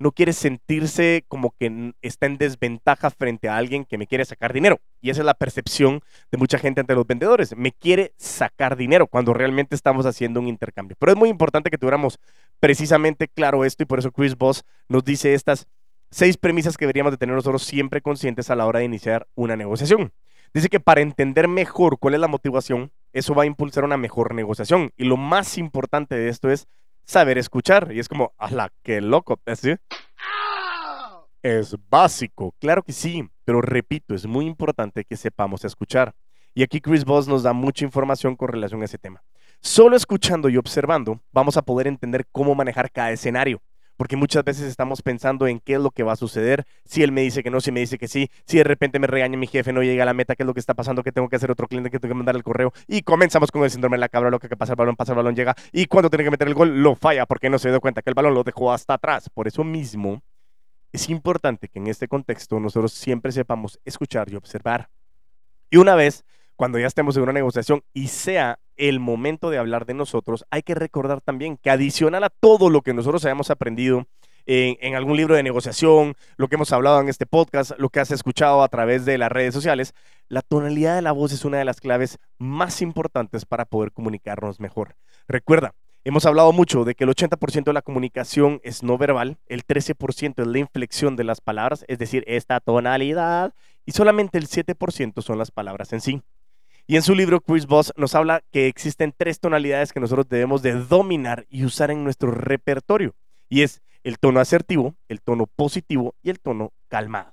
no 0.00 0.12
quiere 0.12 0.32
sentirse 0.32 1.24
como 1.28 1.54
que 1.58 1.92
está 2.00 2.24
en 2.24 2.38
desventaja 2.38 3.10
frente 3.10 3.50
a 3.50 3.58
alguien 3.58 3.84
que 3.84 3.98
me 3.98 4.06
quiere 4.06 4.24
sacar 4.24 4.54
dinero. 4.54 4.80
Y 5.02 5.10
esa 5.10 5.20
es 5.20 5.26
la 5.26 5.34
percepción 5.34 6.00
de 6.32 6.38
mucha 6.38 6.58
gente 6.58 6.80
ante 6.80 6.94
los 6.94 7.06
vendedores. 7.06 7.54
Me 7.54 7.70
quiere 7.70 8.14
sacar 8.16 8.76
dinero 8.76 9.06
cuando 9.06 9.34
realmente 9.34 9.74
estamos 9.74 10.06
haciendo 10.06 10.40
un 10.40 10.48
intercambio. 10.48 10.96
Pero 10.98 11.12
es 11.12 11.18
muy 11.18 11.28
importante 11.28 11.70
que 11.70 11.76
tuviéramos 11.76 12.18
precisamente 12.60 13.28
claro 13.28 13.62
esto 13.64 13.82
y 13.82 13.86
por 13.86 13.98
eso 13.98 14.10
Chris 14.10 14.38
Voss 14.38 14.64
nos 14.88 15.04
dice 15.04 15.34
estas 15.34 15.68
seis 16.10 16.38
premisas 16.38 16.78
que 16.78 16.86
deberíamos 16.86 17.12
de 17.12 17.18
tener 17.18 17.36
nosotros 17.36 17.62
siempre 17.62 18.00
conscientes 18.00 18.48
a 18.48 18.56
la 18.56 18.64
hora 18.64 18.78
de 18.78 18.86
iniciar 18.86 19.28
una 19.34 19.54
negociación. 19.54 20.12
Dice 20.54 20.70
que 20.70 20.80
para 20.80 21.02
entender 21.02 21.46
mejor 21.46 21.98
cuál 21.98 22.14
es 22.14 22.20
la 22.20 22.26
motivación, 22.26 22.90
eso 23.12 23.34
va 23.34 23.42
a 23.42 23.46
impulsar 23.46 23.84
una 23.84 23.98
mejor 23.98 24.34
negociación. 24.34 24.92
Y 24.96 25.04
lo 25.04 25.18
más 25.18 25.58
importante 25.58 26.14
de 26.14 26.30
esto 26.30 26.50
es 26.50 26.68
saber 27.04 27.38
escuchar. 27.38 27.92
Y 27.92 27.98
es 27.98 28.08
como, 28.08 28.32
la 28.50 28.72
qué 28.82 29.00
loco! 29.00 29.40
Es 31.42 31.74
básico, 31.88 32.54
claro 32.58 32.82
que 32.82 32.92
sí, 32.92 33.26
pero 33.44 33.62
repito, 33.62 34.14
es 34.14 34.26
muy 34.26 34.46
importante 34.46 35.04
que 35.04 35.16
sepamos 35.16 35.64
escuchar. 35.64 36.14
Y 36.54 36.62
aquí 36.62 36.80
Chris 36.80 37.04
Voss 37.04 37.28
nos 37.28 37.42
da 37.42 37.52
mucha 37.52 37.84
información 37.84 38.36
con 38.36 38.48
relación 38.48 38.82
a 38.82 38.84
ese 38.84 38.98
tema. 38.98 39.22
Solo 39.62 39.96
escuchando 39.96 40.48
y 40.48 40.56
observando 40.56 41.20
vamos 41.32 41.56
a 41.56 41.62
poder 41.62 41.86
entender 41.86 42.26
cómo 42.32 42.54
manejar 42.54 42.90
cada 42.90 43.10
escenario 43.10 43.62
porque 44.00 44.16
muchas 44.16 44.42
veces 44.44 44.66
estamos 44.66 45.02
pensando 45.02 45.46
en 45.46 45.60
qué 45.60 45.74
es 45.74 45.78
lo 45.78 45.90
que 45.90 46.02
va 46.02 46.14
a 46.14 46.16
suceder, 46.16 46.64
si 46.86 47.02
él 47.02 47.12
me 47.12 47.20
dice 47.20 47.42
que 47.42 47.50
no, 47.50 47.60
si 47.60 47.70
me 47.70 47.80
dice 47.80 47.98
que 47.98 48.08
sí, 48.08 48.30
si 48.46 48.56
de 48.56 48.64
repente 48.64 48.98
me 48.98 49.06
regaña 49.06 49.36
mi 49.36 49.46
jefe, 49.46 49.74
no 49.74 49.82
llega 49.82 50.04
a 50.04 50.06
la 50.06 50.14
meta, 50.14 50.34
qué 50.34 50.42
es 50.42 50.46
lo 50.46 50.54
que 50.54 50.60
está 50.60 50.72
pasando, 50.72 51.02
que 51.02 51.12
tengo 51.12 51.28
que 51.28 51.36
hacer 51.36 51.50
otro 51.50 51.68
cliente, 51.68 51.90
que 51.90 52.00
tengo 52.00 52.12
que 52.12 52.16
mandar 52.16 52.34
el 52.34 52.42
correo, 52.42 52.72
y 52.88 53.02
comenzamos 53.02 53.50
con 53.50 53.62
el 53.62 53.70
síndrome 53.70 53.98
de 53.98 54.00
la 54.00 54.08
cabra, 54.08 54.30
lo 54.30 54.38
que 54.38 54.48
pasa 54.56 54.72
el 54.72 54.76
balón, 54.76 54.96
pasa 54.96 55.12
el 55.12 55.16
balón, 55.16 55.36
llega, 55.36 55.54
y 55.70 55.84
cuando 55.84 56.08
tiene 56.08 56.24
que 56.24 56.30
meter 56.30 56.48
el 56.48 56.54
gol, 56.54 56.82
lo 56.82 56.94
falla, 56.94 57.26
porque 57.26 57.50
no 57.50 57.58
se 57.58 57.68
dio 57.68 57.78
cuenta 57.78 58.00
que 58.00 58.08
el 58.08 58.14
balón 58.14 58.32
lo 58.32 58.42
dejó 58.42 58.72
hasta 58.72 58.94
atrás. 58.94 59.28
Por 59.28 59.46
eso 59.46 59.64
mismo, 59.64 60.22
es 60.92 61.10
importante 61.10 61.68
que 61.68 61.78
en 61.78 61.88
este 61.88 62.08
contexto 62.08 62.58
nosotros 62.58 62.94
siempre 62.94 63.32
sepamos 63.32 63.78
escuchar 63.84 64.32
y 64.32 64.36
observar. 64.36 64.88
Y 65.68 65.76
una 65.76 65.94
vez 65.94 66.24
cuando 66.60 66.78
ya 66.78 66.88
estemos 66.88 67.16
en 67.16 67.22
una 67.22 67.32
negociación 67.32 67.82
y 67.94 68.08
sea 68.08 68.58
el 68.76 69.00
momento 69.00 69.48
de 69.48 69.56
hablar 69.56 69.86
de 69.86 69.94
nosotros, 69.94 70.44
hay 70.50 70.60
que 70.60 70.74
recordar 70.74 71.22
también 71.22 71.56
que 71.56 71.70
adicional 71.70 72.22
a 72.22 72.28
todo 72.28 72.68
lo 72.68 72.82
que 72.82 72.92
nosotros 72.92 73.24
hayamos 73.24 73.48
aprendido 73.48 74.06
en, 74.44 74.94
algún 74.94 75.16
libro 75.16 75.34
de 75.34 75.42
negociación, 75.42 76.16
lo 76.36 76.48
que 76.48 76.56
hemos 76.56 76.70
hablado 76.74 77.00
en 77.00 77.08
este 77.08 77.24
podcast, 77.24 77.72
lo 77.78 77.88
que 77.88 78.00
has 78.00 78.10
escuchado 78.10 78.62
a 78.62 78.68
través 78.68 79.06
de 79.06 79.16
las 79.16 79.32
redes 79.32 79.54
sociales, 79.54 79.94
la 80.28 80.42
tonalidad 80.42 80.96
de 80.96 81.00
la 81.00 81.12
voz 81.12 81.32
es 81.32 81.46
una 81.46 81.56
de 81.56 81.64
las 81.64 81.80
claves 81.80 82.18
más 82.36 82.82
importantes 82.82 83.46
para 83.46 83.64
poder 83.64 83.90
comunicarnos 83.90 84.60
mejor. 84.60 84.96
Recuerda, 85.28 85.72
Hemos 86.02 86.24
hablado 86.24 86.50
mucho 86.52 86.86
de 86.86 86.94
que 86.94 87.04
el 87.04 87.10
80% 87.10 87.64
de 87.64 87.72
la 87.74 87.82
comunicación 87.82 88.58
es 88.64 88.82
no 88.82 88.96
verbal, 88.96 89.36
el 89.48 89.66
13% 89.66 90.40
es 90.40 90.46
la 90.46 90.58
inflexión 90.58 91.14
de 91.14 91.24
las 91.24 91.42
palabras, 91.42 91.84
es 91.88 91.98
decir, 91.98 92.24
esta 92.26 92.58
tonalidad, 92.60 93.52
y 93.84 93.92
solamente 93.92 94.38
el 94.38 94.48
7% 94.48 95.20
son 95.20 95.36
las 95.36 95.50
palabras 95.50 95.92
en 95.92 96.00
sí. 96.00 96.22
Y 96.90 96.96
en 96.96 97.02
su 97.02 97.14
libro, 97.14 97.40
Chris 97.40 97.68
Voss 97.68 97.92
nos 97.94 98.16
habla 98.16 98.42
que 98.50 98.66
existen 98.66 99.14
tres 99.16 99.38
tonalidades 99.38 99.92
que 99.92 100.00
nosotros 100.00 100.28
debemos 100.28 100.60
de 100.60 100.72
dominar 100.72 101.46
y 101.48 101.64
usar 101.64 101.92
en 101.92 102.02
nuestro 102.02 102.32
repertorio. 102.32 103.14
Y 103.48 103.62
es 103.62 103.80
el 104.02 104.18
tono 104.18 104.40
asertivo, 104.40 104.96
el 105.06 105.20
tono 105.20 105.46
positivo 105.46 106.16
y 106.20 106.30
el 106.30 106.40
tono 106.40 106.72
calmado. 106.88 107.32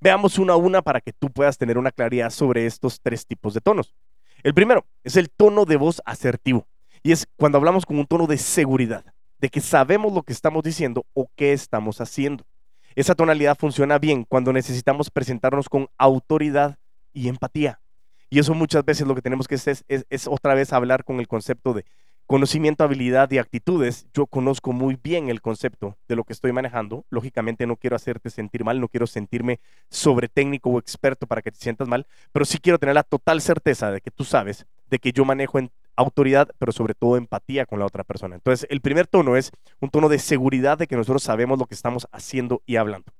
Veamos 0.00 0.38
una 0.38 0.54
a 0.54 0.56
una 0.56 0.80
para 0.80 1.02
que 1.02 1.12
tú 1.12 1.30
puedas 1.30 1.58
tener 1.58 1.76
una 1.76 1.90
claridad 1.90 2.30
sobre 2.30 2.64
estos 2.64 3.02
tres 3.02 3.26
tipos 3.26 3.52
de 3.52 3.60
tonos. 3.60 3.94
El 4.42 4.54
primero 4.54 4.86
es 5.04 5.18
el 5.18 5.28
tono 5.28 5.66
de 5.66 5.76
voz 5.76 6.00
asertivo. 6.06 6.66
Y 7.02 7.12
es 7.12 7.28
cuando 7.36 7.58
hablamos 7.58 7.84
con 7.84 7.98
un 7.98 8.06
tono 8.06 8.26
de 8.26 8.38
seguridad, 8.38 9.04
de 9.38 9.50
que 9.50 9.60
sabemos 9.60 10.14
lo 10.14 10.22
que 10.22 10.32
estamos 10.32 10.62
diciendo 10.64 11.04
o 11.12 11.28
qué 11.36 11.52
estamos 11.52 12.00
haciendo. 12.00 12.46
Esa 12.94 13.14
tonalidad 13.14 13.58
funciona 13.58 13.98
bien 13.98 14.24
cuando 14.24 14.54
necesitamos 14.54 15.10
presentarnos 15.10 15.68
con 15.68 15.86
autoridad 15.98 16.78
y 17.12 17.28
empatía. 17.28 17.78
Y 18.28 18.38
eso 18.38 18.54
muchas 18.54 18.84
veces 18.84 19.06
lo 19.06 19.14
que 19.14 19.22
tenemos 19.22 19.46
que 19.46 19.54
hacer 19.54 19.78
es, 19.88 20.26
otra 20.26 20.54
vez 20.54 20.72
hablar 20.72 21.04
con 21.04 21.20
el 21.20 21.28
concepto 21.28 21.74
de 21.74 21.84
conocimiento, 22.26 22.82
habilidad 22.82 23.30
y 23.30 23.38
actitudes. 23.38 24.06
Yo 24.12 24.26
conozco 24.26 24.72
muy 24.72 24.98
bien 25.00 25.28
el 25.28 25.40
concepto 25.40 25.96
de 26.08 26.16
lo 26.16 26.24
que 26.24 26.32
estoy 26.32 26.52
manejando. 26.52 27.04
Lógicamente 27.08 27.66
no 27.66 27.76
quiero 27.76 27.94
hacerte 27.94 28.30
sentir 28.30 28.64
mal, 28.64 28.80
no 28.80 28.88
quiero 28.88 29.06
sentirme 29.06 29.60
sobre 29.90 30.28
técnico 30.28 30.70
o 30.70 30.78
experto 30.78 31.26
para 31.26 31.40
que 31.40 31.52
te 31.52 31.58
sientas 31.58 31.86
mal, 31.86 32.06
pero 32.32 32.44
sí 32.44 32.58
quiero 32.58 32.78
tener 32.78 32.96
la 32.96 33.04
total 33.04 33.40
certeza 33.40 33.92
de 33.92 34.00
que 34.00 34.10
tú 34.10 34.24
sabes 34.24 34.66
de 34.90 34.98
que 34.98 35.12
yo 35.12 35.24
manejo 35.24 35.58
en 35.58 35.70
autoridad, 35.96 36.50
pero 36.58 36.72
sobre 36.72 36.94
todo 36.94 37.16
empatía 37.16 37.64
con 37.66 37.78
la 37.78 37.86
otra 37.86 38.04
persona. 38.04 38.34
Entonces, 38.34 38.66
el 38.70 38.80
primer 38.80 39.06
tono 39.06 39.36
es 39.36 39.50
un 39.80 39.90
tono 39.90 40.08
de 40.08 40.18
seguridad 40.18 40.78
de 40.78 40.86
que 40.86 40.96
nosotros 40.96 41.22
sabemos 41.22 41.58
lo 41.58 41.66
que 41.66 41.74
estamos 41.74 42.06
haciendo 42.12 42.62
y 42.66 42.76
hablando. 42.76 43.12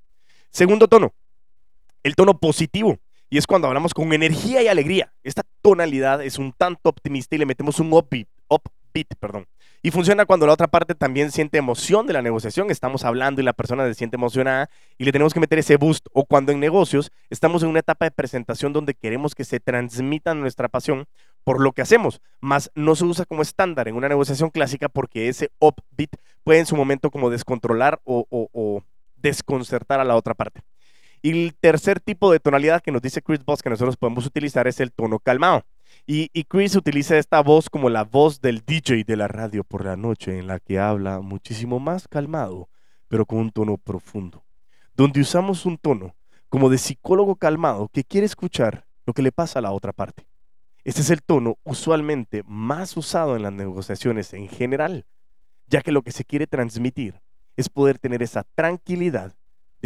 Segundo 0.51 0.89
tono, 0.89 1.15
el 2.03 2.15
tono 2.15 2.39
positivo. 2.39 2.99
Y 3.28 3.38
es 3.38 3.47
cuando 3.47 3.66
hablamos 3.66 3.92
con 3.92 4.12
energía 4.12 4.62
y 4.62 4.68
alegría. 4.68 5.12
Esta 5.25 5.42
tonalidad 5.62 6.23
es 6.23 6.38
un 6.38 6.52
tanto 6.52 6.88
optimista 6.88 7.35
y 7.35 7.38
le 7.38 7.47
metemos 7.47 7.80
un 7.80 7.92
upbeat, 7.92 8.28
upbeat 8.49 9.09
perdón. 9.18 9.47
Y 9.83 9.90
funciona 9.90 10.26
cuando 10.26 10.47
la 10.47 10.52
otra 10.52 10.68
parte 10.68 10.95
también 10.95 11.30
siente 11.30 11.59
emoción 11.59 12.06
de 12.06 12.12
la 12.12 12.23
negociación. 12.23 12.71
Estamos 12.71 13.04
hablando 13.04 13.40
y 13.40 13.45
la 13.45 13.52
persona 13.52 13.85
se 13.87 13.95
siente 13.95 14.16
emocionada 14.16 14.71
y 14.97 15.04
le 15.04 15.12
tenemos 15.12 15.35
que 15.35 15.40
meter 15.40 15.59
ese 15.59 15.76
boost. 15.76 16.06
O 16.12 16.25
cuando 16.25 16.52
en 16.52 16.61
negocios 16.61 17.11
estamos 17.30 17.62
en 17.62 17.68
una 17.68 17.80
etapa 17.80 18.04
de 18.04 18.11
presentación 18.11 18.73
donde 18.73 18.95
queremos 18.95 19.35
que 19.35 19.45
se 19.45 19.61
transmita 19.61 20.35
nuestra 20.35 20.68
pasión 20.68 21.06
por 21.45 21.61
lo 21.61 21.73
que 21.73 21.83
hacemos, 21.83 22.21
más 22.40 22.73
no 22.75 22.97
se 22.97 23.04
usa 23.04 23.25
como 23.25 23.42
estándar 23.42 23.87
en 23.87 23.95
una 23.95 24.09
negociación 24.09 24.50
clásica 24.50 24.88
porque 24.88 25.28
ese 25.28 25.50
upbeat 25.61 26.11
puede 26.42 26.59
en 26.59 26.66
su 26.66 26.75
momento 26.75 27.11
como 27.11 27.30
descontrolar 27.30 28.00
o, 28.02 28.26
o 28.30 28.83
desconcertar 29.14 30.00
a 30.00 30.04
la 30.04 30.16
otra 30.16 30.35
parte. 30.35 30.62
Y 31.23 31.31
el 31.31 31.55
tercer 31.55 32.01
tipo 32.01 32.31
de 32.31 32.41
tonalidad 32.41 32.83
que 32.83 32.93
nos 32.93 33.03
dice 33.03 33.23
Chris 33.23 33.45
Voss 33.45 33.63
que 33.63 33.71
nosotros 33.71 33.97
podemos 33.97 34.27
utilizar 34.27 34.67
es 34.67 34.81
el 34.81 34.93
tono 34.93 35.19
calmado. 35.19 35.65
Y, 36.07 36.29
Chris 36.45 36.77
utiliza 36.77 37.19
esta 37.19 37.41
voz 37.41 37.69
como 37.69 37.91
la 37.91 38.05
voz 38.05 38.41
del 38.41 38.65
DJ 38.65 39.03
de 39.05 39.17
la 39.17 39.27
radio 39.27 39.65
por 39.65 39.85
la 39.85 39.97
noche, 39.97 40.39
en 40.39 40.47
la 40.47 40.61
que 40.61 40.79
habla 40.79 41.21
muchísimo 41.21 41.81
más 41.81 42.07
calmado, 42.07 42.69
pero 43.09 43.27
con 43.27 43.39
un 43.39 43.51
tono 43.51 43.77
profundo. 43.77 44.45
Donde 44.95 45.21
usamos 45.21 45.67
un 45.67 45.79
tono 45.79 46.15
como 46.49 46.71
de 46.71 46.79
psicólogo 46.79 47.35
calmado 47.37 47.89
que 47.89 48.05
quiere 48.05 48.27
escuchar 48.27 48.87
lo 49.05 49.15
que 49.15 49.23
le 49.23 49.33
pasa 49.33 49.59
a 49.59 49.63
la 49.63 49.73
otra 49.73 49.93
parte. 49.93 50.29
Este 50.85 51.01
es 51.01 51.11
el 51.11 51.23
tono 51.23 51.59
usualmente 51.65 52.45
más 52.47 52.97
usado 52.97 53.35
en 53.35 53.43
las 53.43 53.53
negociaciones 53.53 54.33
en 54.33 54.49
general, 54.49 55.05
ya 55.67 55.81
que 55.81 55.91
lo 55.91 56.03
que 56.03 56.13
se 56.13 56.25
quiere 56.25 56.47
transmitir 56.47 57.21
es 57.57 57.69
poder 57.69 57.99
tener 57.99 58.23
esa 58.23 58.45
tranquilidad 58.55 59.35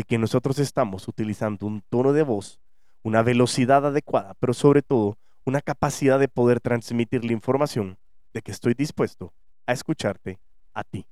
de 0.00 0.04
que 0.04 0.16
nosotros 0.16 0.59
estamos 0.59 1.09
utilizando 1.09 1.66
un 1.66 1.83
tono 1.90 2.14
de 2.14 2.23
voz, 2.23 2.59
una 3.02 3.21
velocidad 3.21 3.85
adecuada, 3.85 4.35
pero 4.40 4.54
sobre 4.54 4.80
todo 4.80 5.19
una 5.45 5.61
capacidad 5.61 6.19
de 6.19 6.26
poder 6.26 6.59
transmitir 6.59 7.23
la 7.23 7.35
información 7.35 7.99
de 8.33 8.40
que 8.40 8.50
estoy 8.50 8.73
dispuesto 8.73 9.35
a 9.66 9.75
escucharte 9.75 10.38
a 10.73 10.85
ti. 10.85 11.04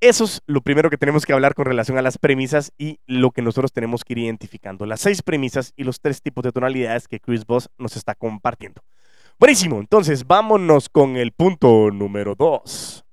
Eso 0.00 0.24
es 0.24 0.40
lo 0.46 0.62
primero 0.62 0.88
que 0.88 0.96
tenemos 0.96 1.26
que 1.26 1.34
hablar 1.34 1.52
con 1.54 1.66
relación 1.66 1.98
a 1.98 2.02
las 2.02 2.16
premisas 2.16 2.72
y 2.78 3.00
lo 3.06 3.32
que 3.32 3.42
nosotros 3.42 3.70
tenemos 3.70 4.02
que 4.02 4.14
ir 4.14 4.20
identificando. 4.20 4.86
Las 4.86 5.02
seis 5.02 5.20
premisas 5.20 5.74
y 5.76 5.84
los 5.84 6.00
tres 6.00 6.22
tipos 6.22 6.42
de 6.42 6.52
tonalidades 6.52 7.06
que 7.06 7.20
Chris 7.20 7.44
Voss 7.44 7.68
nos 7.76 7.98
está 7.98 8.14
compartiendo. 8.14 8.80
Buenísimo, 9.38 9.78
entonces 9.78 10.26
vámonos 10.26 10.88
con 10.88 11.18
el 11.18 11.32
punto 11.32 11.90
número 11.90 12.34
dos. 12.34 13.03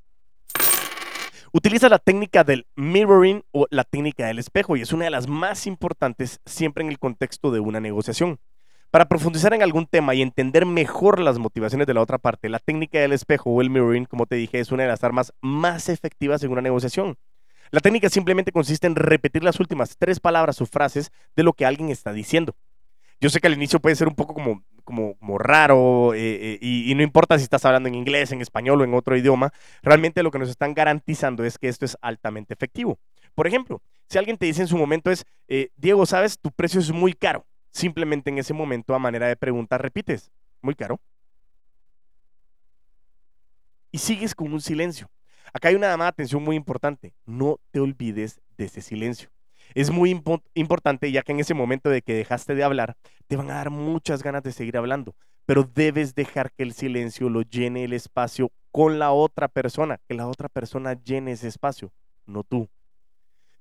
Utiliza 1.53 1.89
la 1.89 1.99
técnica 1.99 2.45
del 2.45 2.65
mirroring 2.77 3.43
o 3.51 3.67
la 3.71 3.83
técnica 3.83 4.25
del 4.25 4.39
espejo 4.39 4.77
y 4.77 4.83
es 4.83 4.93
una 4.93 5.03
de 5.03 5.11
las 5.11 5.27
más 5.27 5.67
importantes 5.67 6.39
siempre 6.45 6.81
en 6.81 6.89
el 6.89 6.97
contexto 6.97 7.51
de 7.51 7.59
una 7.59 7.81
negociación. 7.81 8.39
Para 8.89 9.09
profundizar 9.09 9.53
en 9.53 9.61
algún 9.61 9.85
tema 9.85 10.15
y 10.15 10.21
entender 10.21 10.65
mejor 10.65 11.19
las 11.19 11.39
motivaciones 11.39 11.87
de 11.87 11.93
la 11.93 11.99
otra 11.99 12.19
parte, 12.19 12.47
la 12.47 12.59
técnica 12.59 12.99
del 12.99 13.11
espejo 13.11 13.49
o 13.49 13.59
el 13.59 13.69
mirroring, 13.69 14.05
como 14.05 14.27
te 14.27 14.37
dije, 14.37 14.61
es 14.61 14.71
una 14.71 14.83
de 14.83 14.89
las 14.89 15.03
armas 15.03 15.33
más 15.41 15.89
efectivas 15.89 16.41
en 16.43 16.51
una 16.51 16.61
negociación. 16.61 17.17
La 17.69 17.81
técnica 17.81 18.09
simplemente 18.09 18.53
consiste 18.53 18.87
en 18.87 18.95
repetir 18.95 19.43
las 19.43 19.59
últimas 19.59 19.97
tres 19.97 20.21
palabras 20.21 20.61
o 20.61 20.65
frases 20.65 21.11
de 21.35 21.43
lo 21.43 21.51
que 21.51 21.65
alguien 21.65 21.89
está 21.89 22.13
diciendo. 22.13 22.55
Yo 23.21 23.29
sé 23.29 23.39
que 23.39 23.45
al 23.45 23.53
inicio 23.53 23.79
puede 23.79 23.95
ser 23.95 24.07
un 24.07 24.15
poco 24.15 24.33
como, 24.33 24.63
como, 24.83 25.37
raro 25.37 26.15
eh, 26.15 26.55
eh, 26.55 26.57
y, 26.59 26.93
no 26.95 27.03
importa 27.03 27.37
si 27.37 27.43
estás 27.43 27.63
hablando 27.65 27.87
en 27.87 27.93
inglés, 27.93 28.31
en 28.31 28.41
español 28.41 28.81
o 28.81 28.83
en 28.83 28.95
otro 28.95 29.15
idioma, 29.15 29.53
realmente 29.83 30.23
lo 30.23 30.31
que 30.31 30.39
nos 30.39 30.49
están 30.49 30.73
garantizando 30.73 31.43
es 31.43 31.59
que 31.59 31.67
esto 31.67 31.85
es 31.85 31.95
altamente 32.01 32.55
efectivo. 32.55 32.97
Por 33.35 33.45
ejemplo, 33.45 33.83
si 34.09 34.17
alguien 34.17 34.37
te 34.37 34.47
dice 34.47 34.63
en 34.63 34.67
su 34.67 34.75
momento 34.75 35.11
es, 35.11 35.25
eh, 35.47 35.69
Diego, 35.77 36.07
sabes, 36.07 36.39
tu 36.39 36.51
precio 36.51 36.79
es 36.79 36.91
muy 36.91 37.13
caro. 37.13 37.45
Simplemente 37.69 38.31
en 38.31 38.39
ese 38.39 38.55
momento, 38.55 38.95
a 38.95 38.99
manera 38.99 39.27
de 39.27 39.35
pregunta, 39.35 39.77
repites, 39.77 40.31
muy 40.63 40.73
caro. 40.73 40.99
Y 43.91 43.99
sigues 43.99 44.33
con 44.33 44.51
un 44.51 44.61
silencio. 44.61 45.11
Acá 45.53 45.69
hay 45.69 45.75
una 45.75 45.89
llamada 45.89 46.09
de 46.09 46.15
atención 46.15 46.43
muy 46.43 46.55
importante. 46.55 47.13
No 47.25 47.59
te 47.69 47.79
olvides 47.79 48.41
de 48.57 48.65
ese 48.65 48.81
silencio 48.81 49.29
es 49.75 49.89
muy 49.91 50.21
importante 50.53 51.11
ya 51.11 51.21
que 51.21 51.31
en 51.31 51.39
ese 51.39 51.53
momento 51.53 51.89
de 51.89 52.01
que 52.01 52.13
dejaste 52.13 52.55
de 52.55 52.63
hablar, 52.63 52.95
te 53.27 53.35
van 53.35 53.49
a 53.51 53.55
dar 53.55 53.69
muchas 53.69 54.23
ganas 54.23 54.43
de 54.43 54.51
seguir 54.51 54.77
hablando, 54.77 55.15
pero 55.45 55.63
debes 55.63 56.15
dejar 56.15 56.51
que 56.51 56.63
el 56.63 56.73
silencio 56.73 57.29
lo 57.29 57.41
llene 57.41 57.83
el 57.83 57.93
espacio 57.93 58.51
con 58.71 58.99
la 58.99 59.11
otra 59.11 59.47
persona, 59.47 59.99
que 60.07 60.15
la 60.15 60.27
otra 60.27 60.49
persona 60.49 60.93
llene 60.93 61.33
ese 61.33 61.47
espacio, 61.47 61.91
no 62.25 62.43
tú. 62.43 62.69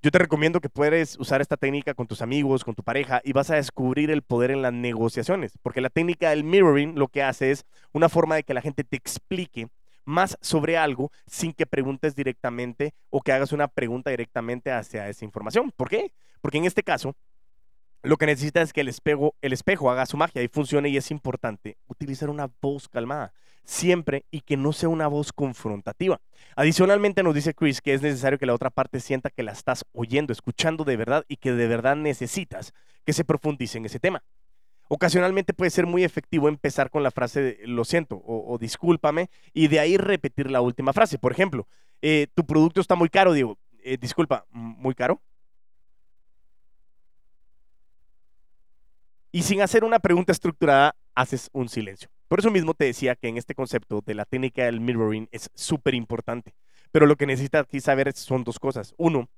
Yo 0.02 0.10
te 0.10 0.18
recomiendo 0.18 0.60
que 0.60 0.70
puedes 0.70 1.18
usar 1.18 1.42
esta 1.42 1.58
técnica 1.58 1.92
con 1.92 2.06
tus 2.06 2.22
amigos, 2.22 2.64
con 2.64 2.74
tu 2.74 2.82
pareja 2.82 3.20
y 3.22 3.34
vas 3.34 3.50
a 3.50 3.56
descubrir 3.56 4.10
el 4.10 4.22
poder 4.22 4.50
en 4.50 4.62
las 4.62 4.72
negociaciones, 4.72 5.58
porque 5.62 5.82
la 5.82 5.90
técnica 5.90 6.30
del 6.30 6.42
mirroring 6.42 6.98
lo 6.98 7.08
que 7.08 7.22
hace 7.22 7.50
es 7.50 7.66
una 7.92 8.08
forma 8.08 8.36
de 8.36 8.42
que 8.42 8.54
la 8.54 8.62
gente 8.62 8.82
te 8.82 8.96
explique 8.96 9.68
más 10.10 10.36
sobre 10.40 10.76
algo 10.76 11.10
sin 11.26 11.52
que 11.52 11.66
preguntes 11.66 12.14
directamente 12.14 12.92
o 13.08 13.22
que 13.22 13.32
hagas 13.32 13.52
una 13.52 13.68
pregunta 13.68 14.10
directamente 14.10 14.70
hacia 14.70 15.08
esa 15.08 15.24
información. 15.24 15.72
¿Por 15.76 15.88
qué? 15.88 16.12
Porque 16.40 16.58
en 16.58 16.64
este 16.64 16.82
caso, 16.82 17.16
lo 18.02 18.16
que 18.16 18.26
necesitas 18.26 18.64
es 18.64 18.72
que 18.72 18.80
el 18.80 18.88
espejo, 18.88 19.34
el 19.40 19.52
espejo 19.52 19.90
haga 19.90 20.06
su 20.06 20.16
magia 20.16 20.42
y 20.42 20.48
funcione 20.48 20.88
y 20.88 20.96
es 20.96 21.10
importante 21.10 21.76
utilizar 21.86 22.30
una 22.30 22.50
voz 22.60 22.88
calmada 22.88 23.32
siempre 23.64 24.24
y 24.30 24.40
que 24.40 24.56
no 24.56 24.72
sea 24.72 24.88
una 24.88 25.06
voz 25.06 25.32
confrontativa. 25.32 26.20
Adicionalmente 26.56 27.22
nos 27.22 27.34
dice 27.34 27.54
Chris 27.54 27.80
que 27.80 27.94
es 27.94 28.02
necesario 28.02 28.38
que 28.38 28.46
la 28.46 28.54
otra 28.54 28.70
parte 28.70 29.00
sienta 29.00 29.30
que 29.30 29.42
la 29.42 29.52
estás 29.52 29.84
oyendo, 29.92 30.32
escuchando 30.32 30.84
de 30.84 30.96
verdad 30.96 31.24
y 31.28 31.36
que 31.36 31.52
de 31.52 31.68
verdad 31.68 31.96
necesitas 31.96 32.72
que 33.04 33.12
se 33.12 33.24
profundice 33.24 33.78
en 33.78 33.84
ese 33.84 34.00
tema. 34.00 34.22
Ocasionalmente 34.92 35.54
puede 35.54 35.70
ser 35.70 35.86
muy 35.86 36.02
efectivo 36.02 36.48
empezar 36.48 36.90
con 36.90 37.04
la 37.04 37.12
frase 37.12 37.40
de, 37.40 37.58
lo 37.64 37.84
siento 37.84 38.20
o, 38.26 38.58
discúlpame 38.58 39.30
y 39.52 39.68
de 39.68 39.78
ahí 39.78 39.96
repetir 39.96 40.50
la 40.50 40.60
última 40.60 40.92
frase. 40.92 41.16
Por 41.16 41.30
ejemplo, 41.30 41.68
eh, 42.02 42.26
tu 42.34 42.44
producto 42.44 42.80
está 42.80 42.96
muy 42.96 43.08
caro, 43.08 43.32
digo, 43.32 43.56
eh, 43.84 43.96
disculpa, 44.00 44.46
¿muy 44.50 44.96
caro? 44.96 45.22
Y 49.30 49.44
sin 49.44 49.62
hacer 49.62 49.84
una 49.84 50.00
pregunta 50.00 50.32
estructurada, 50.32 50.96
haces 51.14 51.50
un 51.52 51.68
silencio. 51.68 52.10
Por 52.26 52.40
eso 52.40 52.50
mismo 52.50 52.74
te 52.74 52.86
decía 52.86 53.14
que 53.14 53.28
en 53.28 53.36
este 53.36 53.54
concepto 53.54 54.02
de 54.04 54.14
la 54.14 54.24
técnica 54.24 54.64
del 54.64 54.80
mirroring 54.80 55.28
es 55.30 55.50
súper 55.54 55.94
importante. 55.94 56.52
Pero 56.90 57.06
lo 57.06 57.14
que 57.14 57.26
necesitas 57.26 57.62
aquí 57.62 57.78
saber 57.78 58.12
son 58.14 58.42
dos 58.42 58.58
cosas. 58.58 58.92
Uno, 58.96 59.30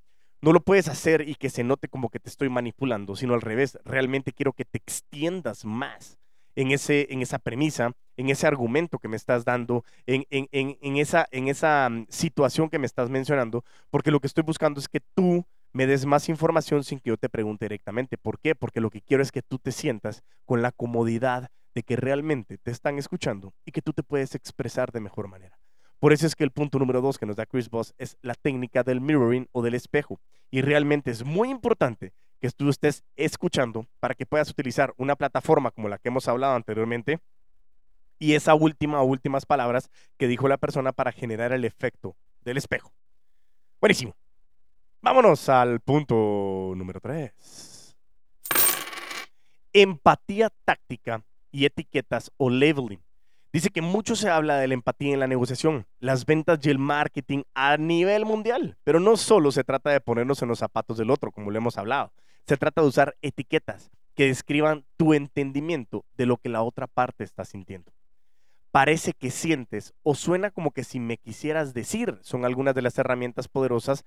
no 0.43 0.53
lo 0.53 0.61
puedes 0.61 0.89
hacer 0.89 1.27
y 1.29 1.37
que 1.37 1.49
se 1.49 1.65
note 1.65 1.89
como 1.89 2.11
que 2.11 2.19
te 2.19 2.29
estoy 2.29 2.49
manipulando, 2.49 3.17
sino 3.17 3.33
al 3.35 3.41
revés. 3.41 3.79
Realmente 3.85 4.33
quiero 4.33 4.53
que 4.53 4.65
te 4.65 4.77
extiendas 4.77 5.65
más 5.65 6.19
en, 6.57 6.73
ese, 6.73 7.07
en 7.11 7.23
esa 7.23 7.39
premisa, 7.39 7.93
en 8.17 8.29
ese 8.29 8.47
argumento 8.47 8.99
que 8.99 9.09
me 9.09 9.17
estás 9.17 9.45
dando, 9.45 9.85
en, 10.07 10.27
en, 10.31 10.97
esa, 10.97 11.27
en 11.31 11.47
esa 11.47 11.89
mm, 11.89 12.07
situación 12.11 12.69
que 12.69 12.81
me 12.81 12.87
estás 12.87 13.09
mencionando, 13.09 13.65
porque 13.89 14.11
lo 14.11 14.19
que 14.19 14.27
estoy 14.27 14.43
buscando 14.43 14.81
es 14.81 14.89
que 14.89 15.01
tú 15.15 15.47
me 15.73 15.87
des 15.87 16.05
más 16.05 16.29
información 16.29 16.83
sin 16.83 16.99
que 16.99 17.11
yo 17.11 17.17
te 17.17 17.29
pregunte 17.29 17.65
directamente. 17.65 18.19
¿Por 18.19 18.41
qué? 18.41 18.57
Porque 18.57 18.81
lo 18.81 18.91
que 18.91 19.01
quiero 19.01 19.23
es 19.23 19.31
que 19.31 19.43
tú 19.43 19.59
te 19.59 19.71
sientas 19.71 20.25
con 20.45 20.61
la 20.61 20.73
comodidad 20.73 21.51
de 21.75 21.85
que 21.85 21.97
realmente 21.97 22.59
te 22.59 22.73
están 22.73 22.99
escuchando 22.99 23.55
y 23.65 23.71
que 23.71 23.81
tú 23.81 23.93
te 23.93 24.03
puedes 24.03 24.35
expresar 24.35 24.91
de 24.91 25.01
mejor 25.01 25.29
manera. 25.29 25.62
Por 26.03 26.13
eso 26.13 26.27
es 26.27 26.35
que 26.35 26.43
el 26.43 26.51
punto 26.51 26.81
número 26.81 27.01
dos 27.01 27.17
que 27.17 27.27
nos 27.27 27.37
da 27.37 27.47
Chris 27.47 27.71
Voss 27.71 27.95
es 27.97 28.19
la 28.23 28.35
técnica 28.35 28.83
del 28.83 29.01
mirroring 29.01 29.49
o 29.53 29.63
del 29.63 29.75
espejo. 29.75 30.19
Y 30.51 30.61
realmente 30.61 31.13
es 31.13 31.25
muy 31.25 31.49
importante 31.49 32.13
que 32.41 32.51
tú 32.51 32.71
estés 32.71 33.05
escuchando 33.15 33.87
para 34.01 34.17
que 34.17 34.27
puedas 34.27 34.51
utilizar 34.51 34.93
una 34.97 35.15
plataforma 35.15 35.71
como 35.71 35.89
la 35.89 35.99
que 35.99 36.09
hemos 36.09 36.27
hablado 36.27 36.57
anteriormente 36.57 37.21
y 38.19 38.35
esa 38.35 38.57
última 38.57 39.01
o 39.01 39.05
últimas 39.05 39.47
palabras 39.47 39.91
que 40.19 40.27
dijo 40.27 40.49
la 40.49 40.57
persona 40.57 40.91
para 40.91 41.13
generar 41.13 41.53
el 41.53 41.65
efecto 41.65 42.17
del 42.41 42.57
espejo. 42.57 42.91
Buenísimo. 43.81 44.17
Vámonos 45.03 45.49
al 45.49 45.79
punto 45.79 46.73
número 46.75 46.99
tres. 46.99 47.95
Empatía 49.73 50.51
táctica 50.65 51.23
y 51.53 51.65
etiquetas 51.65 52.33
o 52.39 52.51
labeling. 52.51 53.01
Dice 53.53 53.69
que 53.69 53.83
mucho 53.83 54.17
se 54.17 54.31
habla 54.31 54.57
de 54.57 54.67
la 54.67 54.73
empatía 54.73 55.13
en 55.13 55.21
la 55.21 55.27
negociación, 55.27 55.87
las 56.01 56.25
ventas 56.25 56.59
y 56.63 56.71
el 56.71 56.79
marketing 56.79 57.43
a 57.53 57.77
nivel 57.77 58.25
mundial, 58.25 58.79
pero 58.83 58.99
no 58.99 59.19
solo 59.19 59.53
se 59.53 59.63
trata 59.63 59.91
de 59.91 60.01
ponernos 60.01 60.41
en 60.41 60.49
los 60.49 60.61
zapatos 60.61 60.97
del 60.97 61.11
otro, 61.11 61.33
como 61.33 61.51
lo 61.51 61.59
hemos 61.59 61.77
hablado, 61.77 62.13
se 62.47 62.57
trata 62.57 62.81
de 62.81 62.89
usar 62.89 63.15
etiquetas 63.21 63.91
que 64.15 64.27
describan 64.27 64.87
tu 64.97 65.13
entendimiento 65.13 66.07
de 66.17 66.25
lo 66.25 66.39
que 66.39 66.49
la 66.49 66.63
otra 66.63 66.87
parte 66.87 67.25
está 67.25 67.45
sintiendo. 67.45 67.93
Parece 68.71 69.13
que 69.13 69.31
sientes 69.31 69.93
o 70.03 70.15
suena 70.15 70.51
como 70.51 70.71
que 70.71 70.83
si 70.83 70.99
me 70.99 71.19
quisieras 71.19 71.75
decir, 71.75 72.19
son 72.23 72.47
algunas 72.47 72.75
de 72.75 72.81
las 72.81 72.97
herramientas 72.97 73.49
poderosas 73.49 74.07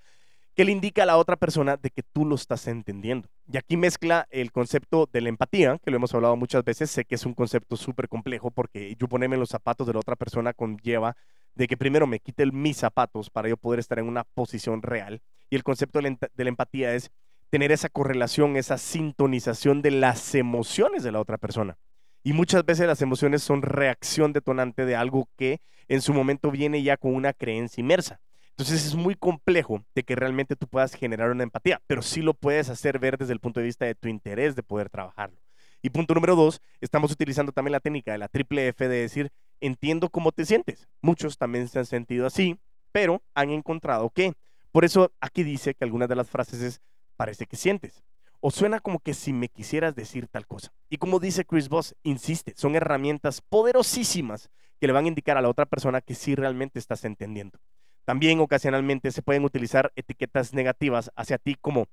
que 0.55 0.63
le 0.63 0.71
indica 0.71 1.03
a 1.03 1.05
la 1.05 1.17
otra 1.17 1.35
persona 1.35 1.75
de 1.75 1.89
que 1.89 2.01
tú 2.01 2.25
lo 2.25 2.35
estás 2.35 2.67
entendiendo. 2.67 3.27
Y 3.51 3.57
aquí 3.57 3.75
mezcla 3.75 4.25
el 4.31 4.51
concepto 4.53 5.07
de 5.11 5.21
la 5.21 5.29
empatía, 5.29 5.77
que 5.83 5.91
lo 5.91 5.97
hemos 5.97 6.13
hablado 6.13 6.37
muchas 6.37 6.63
veces, 6.63 6.89
sé 6.89 7.03
que 7.03 7.15
es 7.15 7.25
un 7.25 7.33
concepto 7.33 7.75
súper 7.75 8.07
complejo 8.07 8.51
porque 8.51 8.95
yo 8.97 9.07
ponerme 9.07 9.35
en 9.35 9.41
los 9.41 9.49
zapatos 9.49 9.85
de 9.85 9.93
la 9.93 9.99
otra 9.99 10.15
persona 10.15 10.53
conlleva 10.53 11.17
de 11.55 11.67
que 11.67 11.77
primero 11.77 12.07
me 12.07 12.19
quite 12.19 12.45
mis 12.47 12.77
zapatos 12.77 13.29
para 13.29 13.49
yo 13.49 13.57
poder 13.57 13.79
estar 13.79 13.99
en 13.99 14.07
una 14.07 14.23
posición 14.23 14.81
real. 14.81 15.21
Y 15.49 15.57
el 15.57 15.63
concepto 15.63 15.99
de 15.99 16.43
la 16.43 16.49
empatía 16.49 16.95
es 16.95 17.11
tener 17.49 17.71
esa 17.71 17.89
correlación, 17.89 18.55
esa 18.55 18.77
sintonización 18.77 19.81
de 19.81 19.91
las 19.91 20.35
emociones 20.35 21.03
de 21.03 21.11
la 21.11 21.19
otra 21.19 21.37
persona. 21.37 21.77
Y 22.23 22.33
muchas 22.33 22.65
veces 22.65 22.87
las 22.87 23.01
emociones 23.01 23.43
son 23.43 23.61
reacción 23.61 24.33
detonante 24.33 24.85
de 24.85 24.95
algo 24.95 25.29
que 25.37 25.61
en 25.87 26.01
su 26.01 26.13
momento 26.13 26.49
viene 26.49 26.81
ya 26.81 26.97
con 26.97 27.13
una 27.13 27.33
creencia 27.33 27.81
inmersa. 27.81 28.19
Entonces 28.57 28.85
es 28.85 28.95
muy 28.95 29.15
complejo 29.15 29.83
de 29.93 30.03
que 30.03 30.15
realmente 30.15 30.55
tú 30.55 30.65
puedas 30.67 30.93
generar 30.93 31.29
una 31.29 31.43
empatía, 31.43 31.81
pero 31.87 32.01
sí 32.01 32.21
lo 32.21 32.33
puedes 32.33 32.69
hacer 32.69 32.99
ver 32.99 33.17
desde 33.17 33.33
el 33.33 33.41
punto 33.41 33.59
de 33.59 33.65
vista 33.65 33.83
de 33.83 33.95
tu 33.95 34.07
interés 34.07 34.55
de 34.55 34.63
poder 34.63 34.89
trabajarlo. 34.89 35.37
Y 35.81 35.89
punto 35.89 36.13
número 36.13 36.37
dos, 36.37 36.61
estamos 36.79 37.11
utilizando 37.11 37.51
también 37.51 37.73
la 37.73 37.81
técnica 37.81 38.13
de 38.13 38.17
la 38.17 38.29
triple 38.29 38.69
F 38.69 38.87
de 38.87 39.01
decir, 39.01 39.29
entiendo 39.59 40.09
cómo 40.09 40.31
te 40.31 40.45
sientes. 40.45 40.87
Muchos 41.01 41.37
también 41.37 41.67
se 41.67 41.79
han 41.79 41.85
sentido 41.85 42.25
así, 42.25 42.57
pero 42.93 43.21
han 43.33 43.49
encontrado 43.49 44.09
que. 44.09 44.33
Por 44.71 44.85
eso 44.85 45.11
aquí 45.19 45.43
dice 45.43 45.73
que 45.73 45.83
algunas 45.83 46.07
de 46.07 46.15
las 46.15 46.29
frases 46.29 46.61
es, 46.61 46.81
parece 47.17 47.47
que 47.47 47.57
sientes. 47.57 48.05
O 48.39 48.51
suena 48.51 48.79
como 48.79 48.99
que 48.99 49.13
si 49.13 49.33
me 49.33 49.49
quisieras 49.49 49.95
decir 49.95 50.27
tal 50.27 50.47
cosa. 50.47 50.71
Y 50.89 50.95
como 50.95 51.19
dice 51.19 51.43
Chris 51.43 51.67
Voss, 51.67 51.93
insiste, 52.03 52.53
son 52.55 52.75
herramientas 52.75 53.41
poderosísimas 53.41 54.49
que 54.79 54.87
le 54.87 54.93
van 54.93 55.03
a 55.03 55.09
indicar 55.09 55.37
a 55.37 55.41
la 55.41 55.49
otra 55.49 55.65
persona 55.65 55.99
que 55.99 56.15
sí 56.15 56.35
realmente 56.35 56.79
estás 56.79 57.03
entendiendo. 57.03 57.59
También 58.05 58.39
ocasionalmente 58.39 59.11
se 59.11 59.23
pueden 59.23 59.43
utilizar 59.43 59.91
etiquetas 59.95 60.53
negativas 60.53 61.11
hacia 61.15 61.39
ti 61.39 61.55
como, 61.59 61.87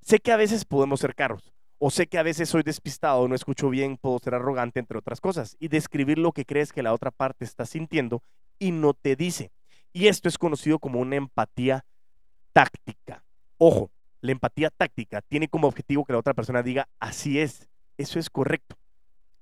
sé 0.00 0.18
que 0.18 0.32
a 0.32 0.36
veces 0.36 0.64
podemos 0.64 1.00
ser 1.00 1.14
caros, 1.14 1.52
o 1.78 1.90
sé 1.90 2.08
que 2.08 2.18
a 2.18 2.22
veces 2.22 2.48
soy 2.48 2.62
despistado, 2.62 3.26
no 3.28 3.34
escucho 3.34 3.70
bien, 3.70 3.96
puedo 3.96 4.18
ser 4.18 4.34
arrogante, 4.34 4.80
entre 4.80 4.98
otras 4.98 5.20
cosas, 5.20 5.56
y 5.60 5.68
describir 5.68 6.18
lo 6.18 6.32
que 6.32 6.44
crees 6.44 6.72
que 6.72 6.82
la 6.82 6.92
otra 6.92 7.10
parte 7.10 7.44
está 7.44 7.64
sintiendo 7.64 8.22
y 8.58 8.72
no 8.72 8.92
te 8.92 9.16
dice. 9.16 9.52
Y 9.92 10.08
esto 10.08 10.28
es 10.28 10.38
conocido 10.38 10.78
como 10.78 11.00
una 11.00 11.16
empatía 11.16 11.84
táctica. 12.52 13.24
Ojo, 13.58 13.90
la 14.20 14.32
empatía 14.32 14.70
táctica 14.70 15.22
tiene 15.22 15.48
como 15.48 15.68
objetivo 15.68 16.04
que 16.04 16.12
la 16.12 16.18
otra 16.18 16.34
persona 16.34 16.62
diga, 16.62 16.88
así 16.98 17.38
es, 17.38 17.68
eso 17.98 18.18
es 18.18 18.30
correcto, 18.30 18.76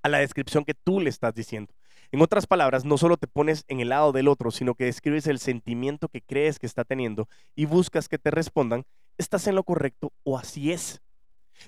a 0.03 0.09
la 0.09 0.19
descripción 0.19 0.65
que 0.65 0.75
tú 0.75 1.01
le 1.01 1.11
estás 1.11 1.35
diciendo. 1.35 1.73
En 2.13 2.23
otras 2.23 2.49
palabras, 2.49 2.85
no 2.85 2.99
solo 2.99 3.17
te 3.17 3.29
pones 3.29 3.65
en 3.69 3.79
el 3.79 3.91
lado 3.91 4.11
del 4.11 4.27
otro, 4.27 4.51
sino 4.51 4.75
que 4.75 4.85
describes 4.85 5.29
el 5.29 5.39
sentimiento 5.39 6.09
que 6.09 6.21
crees 6.21 6.59
que 6.59 6.67
está 6.67 6.85
teniendo 6.85 7.29
y 7.55 7.67
buscas 7.67 8.09
que 8.09 8.19
te 8.19 8.33
respondan, 8.33 8.85
estás 9.17 9.47
en 9.47 9.55
lo 9.55 9.63
correcto 9.63 10.13
o 10.25 10.37
así 10.37 10.73
es. 10.73 11.01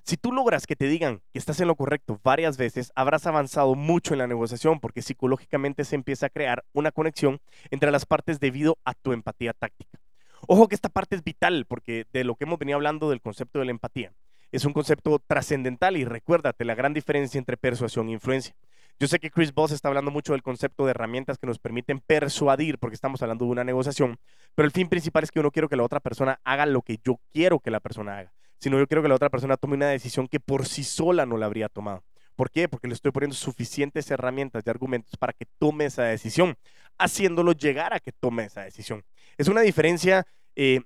Si 0.02 0.16
tú 0.16 0.32
logras 0.32 0.66
que 0.66 0.74
te 0.74 0.86
digan 0.86 1.20
que 1.32 1.38
estás 1.38 1.60
en 1.60 1.68
lo 1.68 1.76
correcto 1.76 2.18
varias 2.24 2.56
veces, 2.56 2.90
habrás 2.96 3.26
avanzado 3.26 3.76
mucho 3.76 4.14
en 4.14 4.18
la 4.18 4.26
negociación 4.26 4.80
porque 4.80 5.02
psicológicamente 5.02 5.84
se 5.84 5.94
empieza 5.94 6.26
a 6.26 6.30
crear 6.30 6.64
una 6.72 6.90
conexión 6.90 7.40
entre 7.70 7.92
las 7.92 8.04
partes 8.04 8.40
debido 8.40 8.78
a 8.84 8.94
tu 8.94 9.12
empatía 9.12 9.52
táctica. 9.52 10.00
Ojo 10.48 10.66
que 10.66 10.74
esta 10.74 10.88
parte 10.88 11.14
es 11.14 11.22
vital 11.22 11.66
porque 11.68 12.06
de 12.12 12.24
lo 12.24 12.34
que 12.34 12.44
hemos 12.44 12.58
venido 12.58 12.76
hablando 12.76 13.10
del 13.10 13.20
concepto 13.20 13.60
de 13.60 13.66
la 13.66 13.70
empatía 13.70 14.12
es 14.50 14.64
un 14.64 14.72
concepto 14.72 15.18
trascendental 15.24 15.96
y 15.96 16.04
recuérdate 16.04 16.64
la 16.64 16.74
gran 16.74 16.92
diferencia 16.92 17.38
entre 17.38 17.56
persuasión 17.56 18.08
e 18.08 18.12
influencia. 18.12 18.54
Yo 18.98 19.08
sé 19.08 19.18
que 19.18 19.30
Chris 19.30 19.52
Voss 19.52 19.72
está 19.72 19.88
hablando 19.88 20.10
mucho 20.10 20.32
del 20.32 20.42
concepto 20.42 20.84
de 20.84 20.90
herramientas 20.90 21.38
que 21.38 21.46
nos 21.46 21.58
permiten 21.58 22.00
persuadir, 22.00 22.78
porque 22.78 22.94
estamos 22.94 23.20
hablando 23.22 23.44
de 23.44 23.50
una 23.50 23.64
negociación, 23.64 24.18
pero 24.54 24.66
el 24.66 24.72
fin 24.72 24.88
principal 24.88 25.24
es 25.24 25.30
que 25.30 25.40
yo 25.40 25.42
no 25.42 25.50
quiero 25.50 25.68
que 25.68 25.76
la 25.76 25.82
otra 25.82 26.00
persona 26.00 26.40
haga 26.44 26.66
lo 26.66 26.82
que 26.82 26.98
yo 27.04 27.18
quiero 27.32 27.58
que 27.58 27.70
la 27.70 27.80
persona 27.80 28.18
haga, 28.18 28.32
sino 28.58 28.78
yo 28.78 28.86
quiero 28.86 29.02
que 29.02 29.08
la 29.08 29.16
otra 29.16 29.30
persona 29.30 29.56
tome 29.56 29.74
una 29.74 29.88
decisión 29.88 30.28
que 30.28 30.38
por 30.38 30.66
sí 30.66 30.84
sola 30.84 31.26
no 31.26 31.36
la 31.36 31.46
habría 31.46 31.68
tomado. 31.68 32.04
¿Por 32.36 32.50
qué? 32.50 32.68
Porque 32.68 32.88
le 32.88 32.94
estoy 32.94 33.10
poniendo 33.12 33.36
suficientes 33.36 34.10
herramientas 34.10 34.62
y 34.66 34.70
argumentos 34.70 35.16
para 35.16 35.32
que 35.32 35.46
tome 35.58 35.86
esa 35.86 36.04
decisión, 36.04 36.56
haciéndolo 36.98 37.52
llegar 37.52 37.92
a 37.92 38.00
que 38.00 38.12
tome 38.12 38.44
esa 38.44 38.62
decisión. 38.62 39.04
Es 39.36 39.48
una 39.48 39.60
diferencia 39.60 40.26
eh, 40.56 40.80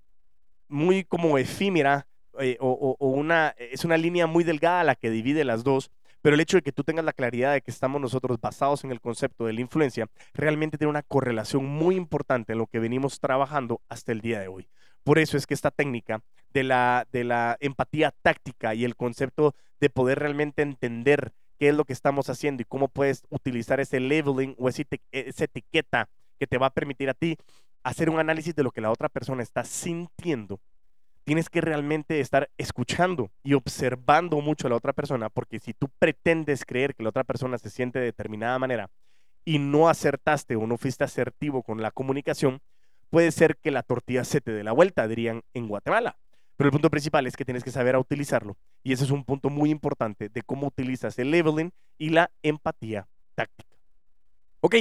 muy 0.68 1.04
como 1.04 1.38
efímera 1.38 2.06
eh, 2.38 2.56
o, 2.60 2.96
o, 2.98 3.08
una, 3.08 3.54
es 3.58 3.84
una 3.84 3.96
línea 3.96 4.26
muy 4.26 4.44
delgada 4.44 4.84
la 4.84 4.94
que 4.94 5.10
divide 5.10 5.44
las 5.44 5.64
dos, 5.64 5.90
pero 6.26 6.34
el 6.34 6.40
hecho 6.40 6.56
de 6.56 6.62
que 6.62 6.72
tú 6.72 6.82
tengas 6.82 7.04
la 7.04 7.12
claridad 7.12 7.52
de 7.52 7.62
que 7.62 7.70
estamos 7.70 8.00
nosotros 8.00 8.40
basados 8.40 8.82
en 8.82 8.90
el 8.90 9.00
concepto 9.00 9.46
de 9.46 9.52
la 9.52 9.60
influencia, 9.60 10.08
realmente 10.34 10.76
tiene 10.76 10.90
una 10.90 11.04
correlación 11.04 11.64
muy 11.64 11.94
importante 11.94 12.52
en 12.52 12.58
lo 12.58 12.66
que 12.66 12.80
venimos 12.80 13.20
trabajando 13.20 13.80
hasta 13.88 14.10
el 14.10 14.22
día 14.22 14.40
de 14.40 14.48
hoy. 14.48 14.66
Por 15.04 15.20
eso 15.20 15.36
es 15.36 15.46
que 15.46 15.54
esta 15.54 15.70
técnica 15.70 16.24
de 16.52 16.64
la, 16.64 17.06
de 17.12 17.22
la 17.22 17.56
empatía 17.60 18.12
táctica 18.22 18.74
y 18.74 18.84
el 18.84 18.96
concepto 18.96 19.54
de 19.78 19.88
poder 19.88 20.18
realmente 20.18 20.62
entender 20.62 21.32
qué 21.60 21.68
es 21.68 21.76
lo 21.76 21.84
que 21.84 21.92
estamos 21.92 22.28
haciendo 22.28 22.60
y 22.60 22.64
cómo 22.64 22.88
puedes 22.88 23.22
utilizar 23.30 23.78
ese 23.78 24.00
labeling 24.00 24.56
o 24.58 24.68
esa 24.68 25.44
etiqueta 25.44 26.08
que 26.40 26.48
te 26.48 26.58
va 26.58 26.66
a 26.66 26.74
permitir 26.74 27.08
a 27.08 27.14
ti 27.14 27.36
hacer 27.84 28.10
un 28.10 28.18
análisis 28.18 28.52
de 28.56 28.64
lo 28.64 28.72
que 28.72 28.80
la 28.80 28.90
otra 28.90 29.08
persona 29.08 29.44
está 29.44 29.62
sintiendo 29.62 30.58
tienes 31.26 31.50
que 31.50 31.60
realmente 31.60 32.20
estar 32.20 32.48
escuchando 32.56 33.32
y 33.42 33.54
observando 33.54 34.40
mucho 34.40 34.68
a 34.68 34.70
la 34.70 34.76
otra 34.76 34.92
persona, 34.92 35.28
porque 35.28 35.58
si 35.58 35.74
tú 35.74 35.90
pretendes 35.98 36.64
creer 36.64 36.94
que 36.94 37.02
la 37.02 37.08
otra 37.08 37.24
persona 37.24 37.58
se 37.58 37.68
siente 37.68 37.98
de 37.98 38.04
determinada 38.04 38.60
manera 38.60 38.90
y 39.44 39.58
no 39.58 39.88
acertaste 39.88 40.54
o 40.54 40.68
no 40.68 40.78
fuiste 40.78 41.02
asertivo 41.02 41.64
con 41.64 41.82
la 41.82 41.90
comunicación, 41.90 42.60
puede 43.10 43.32
ser 43.32 43.56
que 43.56 43.72
la 43.72 43.82
tortilla 43.82 44.22
se 44.22 44.40
te 44.40 44.52
dé 44.52 44.62
la 44.62 44.70
vuelta, 44.70 45.08
dirían 45.08 45.42
en 45.52 45.66
Guatemala. 45.66 46.16
Pero 46.56 46.68
el 46.68 46.72
punto 46.72 46.90
principal 46.90 47.26
es 47.26 47.36
que 47.36 47.44
tienes 47.44 47.64
que 47.64 47.72
saber 47.72 47.96
a 47.96 47.98
utilizarlo. 47.98 48.56
Y 48.84 48.92
ese 48.92 49.02
es 49.02 49.10
un 49.10 49.24
punto 49.24 49.50
muy 49.50 49.70
importante 49.70 50.28
de 50.28 50.42
cómo 50.42 50.68
utilizas 50.68 51.18
el 51.18 51.32
labeling 51.32 51.72
y 51.98 52.10
la 52.10 52.30
empatía 52.44 53.08
táctica. 53.34 53.76
Ok. 54.60 54.76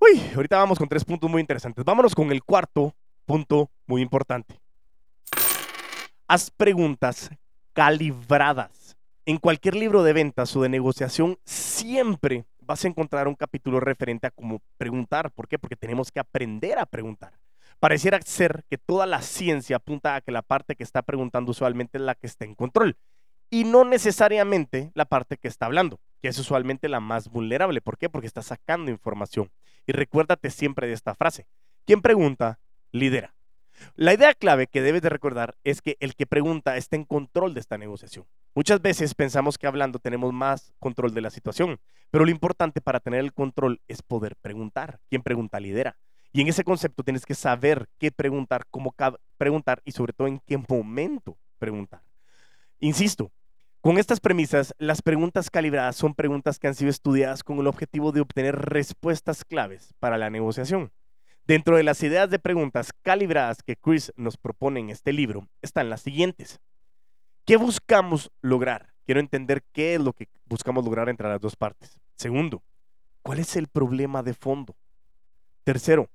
Uy, 0.00 0.22
ahorita 0.34 0.56
vamos 0.56 0.78
con 0.78 0.88
tres 0.88 1.04
puntos 1.04 1.30
muy 1.30 1.42
interesantes. 1.42 1.84
Vámonos 1.84 2.14
con 2.14 2.32
el 2.32 2.42
cuarto 2.42 2.94
punto 3.26 3.70
muy 3.86 4.00
importante. 4.00 4.63
Haz 6.26 6.50
preguntas 6.50 7.30
calibradas. 7.74 8.96
En 9.26 9.36
cualquier 9.36 9.76
libro 9.76 10.02
de 10.02 10.14
ventas 10.14 10.56
o 10.56 10.62
de 10.62 10.70
negociación 10.70 11.38
siempre 11.44 12.46
vas 12.60 12.82
a 12.82 12.88
encontrar 12.88 13.28
un 13.28 13.34
capítulo 13.34 13.78
referente 13.78 14.26
a 14.26 14.30
cómo 14.30 14.62
preguntar. 14.78 15.30
¿Por 15.32 15.48
qué? 15.48 15.58
Porque 15.58 15.76
tenemos 15.76 16.10
que 16.10 16.20
aprender 16.20 16.78
a 16.78 16.86
preguntar. 16.86 17.34
Pareciera 17.78 18.18
ser 18.22 18.64
que 18.70 18.78
toda 18.78 19.04
la 19.04 19.20
ciencia 19.20 19.76
apunta 19.76 20.14
a 20.14 20.22
que 20.22 20.32
la 20.32 20.40
parte 20.40 20.76
que 20.76 20.82
está 20.82 21.02
preguntando 21.02 21.50
usualmente 21.50 21.98
es 21.98 22.04
la 22.04 22.14
que 22.14 22.26
está 22.26 22.46
en 22.46 22.54
control 22.54 22.96
y 23.50 23.64
no 23.64 23.84
necesariamente 23.84 24.92
la 24.94 25.04
parte 25.04 25.36
que 25.36 25.48
está 25.48 25.66
hablando, 25.66 26.00
que 26.22 26.28
es 26.28 26.38
usualmente 26.38 26.88
la 26.88 27.00
más 27.00 27.28
vulnerable. 27.28 27.82
¿Por 27.82 27.98
qué? 27.98 28.08
Porque 28.08 28.28
está 28.28 28.40
sacando 28.40 28.90
información. 28.90 29.50
Y 29.86 29.92
recuérdate 29.92 30.48
siempre 30.48 30.86
de 30.86 30.94
esta 30.94 31.14
frase. 31.14 31.46
Quien 31.84 32.00
pregunta, 32.00 32.60
lidera. 32.92 33.34
La 33.96 34.14
idea 34.14 34.34
clave 34.34 34.66
que 34.66 34.82
debes 34.82 35.02
de 35.02 35.08
recordar 35.08 35.56
es 35.64 35.80
que 35.82 35.96
el 36.00 36.14
que 36.14 36.26
pregunta 36.26 36.76
está 36.76 36.96
en 36.96 37.04
control 37.04 37.54
de 37.54 37.60
esta 37.60 37.78
negociación. 37.78 38.26
Muchas 38.54 38.80
veces 38.80 39.14
pensamos 39.14 39.58
que 39.58 39.66
hablando 39.66 39.98
tenemos 39.98 40.32
más 40.32 40.72
control 40.78 41.14
de 41.14 41.20
la 41.20 41.30
situación, 41.30 41.78
pero 42.10 42.24
lo 42.24 42.30
importante 42.30 42.80
para 42.80 43.00
tener 43.00 43.20
el 43.20 43.32
control 43.32 43.80
es 43.88 44.02
poder 44.02 44.36
preguntar. 44.36 45.00
Quien 45.08 45.22
pregunta 45.22 45.60
lidera. 45.60 45.96
Y 46.32 46.40
en 46.40 46.48
ese 46.48 46.64
concepto 46.64 47.04
tienes 47.04 47.26
que 47.26 47.34
saber 47.34 47.88
qué 47.98 48.10
preguntar, 48.10 48.66
cómo 48.70 48.94
preguntar 49.38 49.80
y 49.84 49.92
sobre 49.92 50.12
todo 50.12 50.28
en 50.28 50.40
qué 50.40 50.58
momento 50.58 51.36
preguntar. 51.58 52.02
Insisto, 52.80 53.30
con 53.80 53.98
estas 53.98 54.18
premisas, 54.18 54.74
las 54.78 55.02
preguntas 55.02 55.50
calibradas 55.50 55.94
son 55.94 56.14
preguntas 56.14 56.58
que 56.58 56.66
han 56.66 56.74
sido 56.74 56.90
estudiadas 56.90 57.44
con 57.44 57.58
el 57.58 57.66
objetivo 57.66 58.12
de 58.12 58.22
obtener 58.22 58.56
respuestas 58.56 59.44
claves 59.44 59.94
para 60.00 60.18
la 60.18 60.30
negociación. 60.30 60.90
Dentro 61.46 61.76
de 61.76 61.82
las 61.82 62.02
ideas 62.02 62.30
de 62.30 62.38
preguntas 62.38 62.94
calibradas 63.02 63.62
que 63.62 63.76
Chris 63.76 64.10
nos 64.16 64.38
propone 64.38 64.80
en 64.80 64.88
este 64.88 65.12
libro 65.12 65.46
están 65.60 65.90
las 65.90 66.00
siguientes. 66.00 66.58
¿Qué 67.44 67.58
buscamos 67.58 68.32
lograr? 68.40 68.94
Quiero 69.04 69.20
entender 69.20 69.62
qué 69.72 69.94
es 69.94 70.00
lo 70.00 70.14
que 70.14 70.30
buscamos 70.46 70.86
lograr 70.86 71.10
entre 71.10 71.28
las 71.28 71.38
dos 71.42 71.54
partes. 71.54 72.00
Segundo, 72.16 72.62
¿cuál 73.20 73.40
es 73.40 73.56
el 73.56 73.68
problema 73.68 74.22
de 74.22 74.32
fondo? 74.32 74.74
Tercero, 75.64 76.08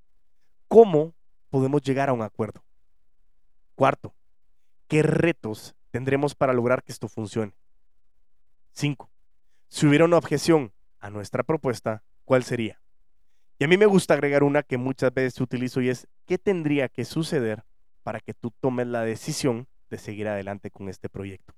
¿cómo 0.68 1.13
podemos 1.52 1.84
llegar 1.84 2.10
a 2.10 2.13
un 2.13 2.24
acuerdo? 2.24 2.63
Cuarto, 3.76 4.15
¿qué 4.88 5.04
retos 5.04 5.76
tendremos 5.92 6.34
para 6.34 6.54
lograr 6.54 6.82
que 6.82 6.92
esto 6.92 7.08
funcione? 7.08 7.54
Cinco, 8.72 9.12
si 9.68 9.86
hubiera 9.86 10.06
una 10.06 10.18
objeción 10.18 10.74
a 11.00 11.12
nuestra 11.12 11.44
propuesta, 11.44 12.02
¿cuál 12.26 12.44
sería? 12.44 12.82
Y 13.62 13.65
a 13.65 13.67
mí 13.67 13.76
me 13.76 13.88
gusta 13.88 14.13
agregar 14.13 14.43
una 14.43 14.63
que 14.63 14.78
muchas 14.78 15.13
veces 15.13 15.41
utilizo 15.41 15.82
y 15.82 15.89
es, 15.89 16.08
¿qué 16.26 16.38
tendría 16.38 16.88
que 16.88 17.04
suceder 17.04 17.65
para 18.04 18.22
que 18.22 18.34
tú 18.34 18.54
tomes 18.62 18.88
la 18.88 19.04
decisión 19.04 19.67
de 19.89 19.98
seguir 19.98 20.30
adelante 20.30 20.72
con 20.72 20.88
este 20.88 21.10
proyecto? 21.10 21.54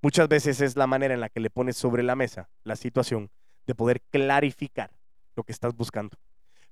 Muchas 0.00 0.26
veces 0.26 0.62
es 0.62 0.74
la 0.74 0.86
manera 0.86 1.12
en 1.12 1.20
la 1.20 1.28
que 1.28 1.40
le 1.40 1.50
pones 1.50 1.76
sobre 1.76 2.02
la 2.02 2.16
mesa 2.16 2.48
la 2.64 2.76
situación 2.76 3.30
de 3.66 3.74
poder 3.74 4.00
clarificar 4.10 4.90
lo 5.36 5.44
que 5.44 5.52
estás 5.52 5.76
buscando. 5.76 6.16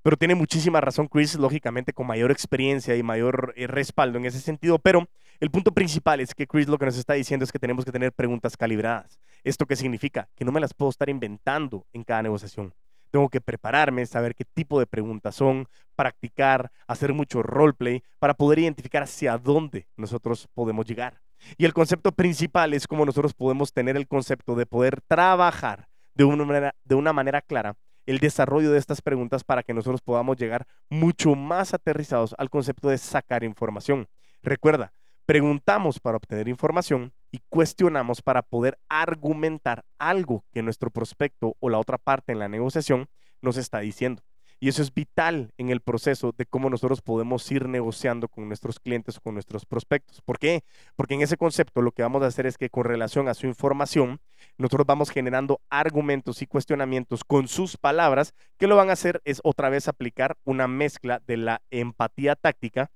Pero 0.02 0.16
tiene 0.16 0.34
muchísima 0.34 0.80
razón 0.80 1.08
Chris, 1.08 1.34
lógicamente 1.34 1.92
con 1.92 2.06
mayor 2.06 2.30
experiencia 2.30 2.96
y 2.96 3.02
mayor 3.02 3.52
eh, 3.56 3.66
respaldo 3.66 4.16
en 4.16 4.24
ese 4.24 4.40
sentido, 4.40 4.78
pero 4.78 5.06
el 5.38 5.50
punto 5.50 5.72
principal 5.72 6.20
es 6.20 6.34
que 6.34 6.46
Chris 6.46 6.66
lo 6.66 6.78
que 6.78 6.86
nos 6.86 6.96
está 6.96 7.12
diciendo 7.12 7.44
es 7.44 7.52
que 7.52 7.58
tenemos 7.58 7.84
que 7.84 7.92
tener 7.92 8.10
preguntas 8.10 8.56
calibradas. 8.56 9.20
¿Esto 9.44 9.66
qué 9.66 9.76
significa? 9.76 10.30
Que 10.34 10.46
no 10.46 10.52
me 10.52 10.60
las 10.60 10.72
puedo 10.72 10.88
estar 10.88 11.10
inventando 11.10 11.84
en 11.92 12.04
cada 12.04 12.22
negociación. 12.22 12.72
Tengo 13.10 13.28
que 13.28 13.40
prepararme, 13.40 14.04
saber 14.06 14.34
qué 14.34 14.44
tipo 14.44 14.78
de 14.78 14.86
preguntas 14.86 15.34
son, 15.34 15.68
practicar, 15.94 16.70
hacer 16.86 17.12
mucho 17.12 17.42
roleplay 17.42 18.02
para 18.18 18.34
poder 18.34 18.58
identificar 18.58 19.02
hacia 19.02 19.38
dónde 19.38 19.86
nosotros 19.96 20.48
podemos 20.54 20.86
llegar. 20.86 21.20
Y 21.56 21.64
el 21.64 21.74
concepto 21.74 22.12
principal 22.12 22.74
es 22.74 22.86
cómo 22.86 23.04
nosotros 23.04 23.34
podemos 23.34 23.72
tener 23.72 23.96
el 23.96 24.08
concepto 24.08 24.54
de 24.54 24.66
poder 24.66 25.00
trabajar 25.02 25.88
de 26.14 26.24
una 26.24 26.44
manera, 26.44 26.74
de 26.84 26.94
una 26.94 27.12
manera 27.12 27.42
clara 27.42 27.76
el 28.06 28.18
desarrollo 28.18 28.70
de 28.70 28.78
estas 28.78 29.02
preguntas 29.02 29.44
para 29.44 29.62
que 29.62 29.74
nosotros 29.74 30.00
podamos 30.00 30.36
llegar 30.36 30.66
mucho 30.88 31.34
más 31.34 31.74
aterrizados 31.74 32.34
al 32.38 32.48
concepto 32.48 32.88
de 32.88 32.98
sacar 32.98 33.42
información. 33.44 34.08
Recuerda, 34.42 34.92
preguntamos 35.26 35.98
para 35.98 36.16
obtener 36.16 36.48
información 36.48 37.12
y 37.36 37.42
cuestionamos 37.50 38.22
para 38.22 38.40
poder 38.40 38.78
argumentar 38.88 39.84
algo 39.98 40.42
que 40.54 40.62
nuestro 40.62 40.90
prospecto 40.90 41.54
o 41.60 41.68
la 41.68 41.78
otra 41.78 41.98
parte 41.98 42.32
en 42.32 42.38
la 42.38 42.48
negociación 42.48 43.10
nos 43.42 43.58
está 43.58 43.80
diciendo. 43.80 44.22
Y 44.58 44.70
eso 44.70 44.80
es 44.80 44.94
vital 44.94 45.52
en 45.58 45.68
el 45.68 45.82
proceso 45.82 46.32
de 46.34 46.46
cómo 46.46 46.70
nosotros 46.70 47.02
podemos 47.02 47.52
ir 47.52 47.68
negociando 47.68 48.28
con 48.28 48.48
nuestros 48.48 48.80
clientes 48.80 49.18
o 49.18 49.20
con 49.20 49.34
nuestros 49.34 49.66
prospectos. 49.66 50.22
¿Por 50.22 50.38
qué? 50.38 50.64
Porque 50.96 51.12
en 51.12 51.20
ese 51.20 51.36
concepto 51.36 51.82
lo 51.82 51.92
que 51.92 52.00
vamos 52.00 52.22
a 52.22 52.28
hacer 52.28 52.46
es 52.46 52.56
que 52.56 52.70
con 52.70 52.84
relación 52.84 53.28
a 53.28 53.34
su 53.34 53.46
información, 53.46 54.18
nosotros 54.56 54.86
vamos 54.86 55.10
generando 55.10 55.60
argumentos 55.68 56.40
y 56.40 56.46
cuestionamientos 56.46 57.22
con 57.22 57.48
sus 57.48 57.76
palabras 57.76 58.32
que 58.56 58.66
lo 58.66 58.76
van 58.76 58.88
a 58.88 58.94
hacer 58.94 59.20
es 59.26 59.42
otra 59.44 59.68
vez 59.68 59.88
aplicar 59.88 60.38
una 60.44 60.68
mezcla 60.68 61.20
de 61.26 61.36
la 61.36 61.60
empatía 61.70 62.34
táctica 62.34 62.90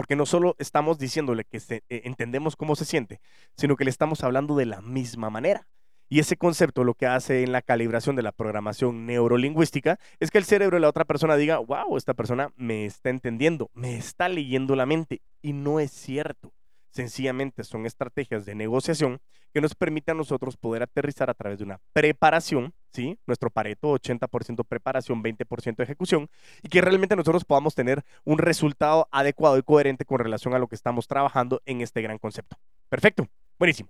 porque 0.00 0.16
no 0.16 0.24
solo 0.24 0.56
estamos 0.58 0.98
diciéndole 0.98 1.44
que 1.44 1.60
eh, 1.68 1.82
entendemos 2.04 2.56
cómo 2.56 2.74
se 2.74 2.86
siente, 2.86 3.20
sino 3.54 3.76
que 3.76 3.84
le 3.84 3.90
estamos 3.90 4.24
hablando 4.24 4.56
de 4.56 4.64
la 4.64 4.80
misma 4.80 5.28
manera. 5.28 5.68
Y 6.08 6.20
ese 6.20 6.38
concepto 6.38 6.84
lo 6.84 6.94
que 6.94 7.06
hace 7.06 7.42
en 7.42 7.52
la 7.52 7.60
calibración 7.60 8.16
de 8.16 8.22
la 8.22 8.32
programación 8.32 9.04
neurolingüística 9.04 9.98
es 10.18 10.30
que 10.30 10.38
el 10.38 10.46
cerebro 10.46 10.76
de 10.78 10.80
la 10.80 10.88
otra 10.88 11.04
persona 11.04 11.36
diga, 11.36 11.58
wow, 11.58 11.98
esta 11.98 12.14
persona 12.14 12.50
me 12.56 12.86
está 12.86 13.10
entendiendo, 13.10 13.68
me 13.74 13.98
está 13.98 14.30
leyendo 14.30 14.74
la 14.74 14.86
mente. 14.86 15.20
Y 15.42 15.52
no 15.52 15.80
es 15.80 15.90
cierto. 15.90 16.50
Sencillamente 16.90 17.62
son 17.64 17.86
estrategias 17.86 18.44
de 18.44 18.54
negociación 18.54 19.20
que 19.52 19.60
nos 19.60 19.74
permiten 19.74 20.14
a 20.14 20.18
nosotros 20.18 20.56
poder 20.56 20.82
aterrizar 20.82 21.30
a 21.30 21.34
través 21.34 21.58
de 21.58 21.64
una 21.64 21.80
preparación, 21.92 22.72
¿sí? 22.92 23.18
Nuestro 23.26 23.50
Pareto, 23.50 23.92
80% 23.94 24.64
preparación, 24.64 25.22
20% 25.22 25.82
ejecución, 25.82 26.28
y 26.62 26.68
que 26.68 26.80
realmente 26.80 27.16
nosotros 27.16 27.44
podamos 27.44 27.74
tener 27.74 28.04
un 28.24 28.38
resultado 28.38 29.08
adecuado 29.10 29.58
y 29.58 29.62
coherente 29.62 30.04
con 30.04 30.18
relación 30.18 30.54
a 30.54 30.58
lo 30.58 30.68
que 30.68 30.74
estamos 30.74 31.06
trabajando 31.06 31.62
en 31.64 31.80
este 31.80 32.02
gran 32.02 32.18
concepto. 32.18 32.56
Perfecto, 32.88 33.28
buenísimo. 33.58 33.88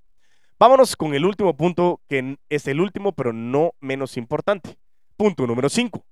Vámonos 0.59 0.95
con 0.95 1.15
el 1.15 1.25
último 1.25 1.57
punto, 1.57 2.03
que 2.07 2.37
es 2.51 2.67
el 2.67 2.81
último, 2.81 3.13
pero 3.13 3.33
no 3.33 3.73
menos 3.81 4.19
importante. 4.19 4.77
Punto 5.17 5.47
número 5.47 5.71
5. 5.71 6.05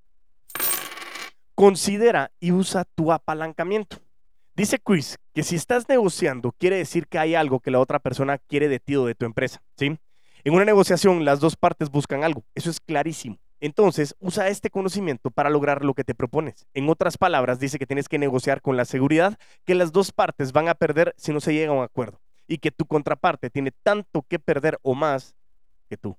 Considera 1.55 2.31
y 2.41 2.53
usa 2.53 2.85
tu 2.85 3.13
apalancamiento. 3.13 3.99
Dice 4.59 4.81
Chris 4.81 5.21
que 5.35 5.45
si 5.45 5.55
estás 5.55 5.89
negociando, 5.89 6.51
quiere 6.51 6.79
decir 6.79 7.07
que 7.07 7.21
hay 7.21 7.37
algo 7.37 7.61
que 7.61 7.71
la 7.71 7.79
otra 7.79 8.01
persona 8.01 8.39
quiere 8.39 8.67
de 8.67 8.81
ti 8.81 8.97
o 8.97 9.07
de 9.07 9.15
tu 9.15 9.25
empresa. 9.25 9.63
¿sí? 9.77 9.97
En 10.43 10.53
una 10.53 10.65
negociación, 10.65 11.25
las 11.25 11.39
dos 11.39 11.55
partes 11.55 11.91
buscan 11.91 12.25
algo. 12.25 12.43
Eso 12.57 12.69
es 12.69 12.81
clarísimo. 12.81 13.39
Entonces, 13.61 14.17
usa 14.19 14.49
este 14.49 14.69
conocimiento 14.69 15.31
para 15.31 15.49
lograr 15.49 15.85
lo 15.85 15.95
que 15.95 16.03
te 16.03 16.13
propones. 16.13 16.67
En 16.75 16.89
otras 16.89 17.17
palabras, 17.19 17.61
dice 17.61 17.79
que 17.79 17.87
tienes 17.87 18.09
que 18.09 18.19
negociar 18.19 18.61
con 18.61 18.77
la 18.77 18.85
seguridad 18.85 19.39
que 19.65 19.77
las 19.77 19.93
dos 19.93 20.11
partes 20.11 20.51
van 20.51 20.67
a 20.69 20.75
perder 20.75 21.15
si 21.17 21.33
no 21.33 21.39
se 21.39 21.55
llega 21.55 21.71
a 21.71 21.77
un 21.77 21.85
acuerdo 21.85 22.21
y 22.49 22.59
que 22.59 22.73
tu 22.73 22.85
contraparte 22.85 23.51
tiene 23.51 23.71
tanto 23.85 24.25
que 24.29 24.41
perder 24.41 24.81
o 24.83 24.97
más 24.97 25.37
que 25.89 25.97
tú. 25.97 26.19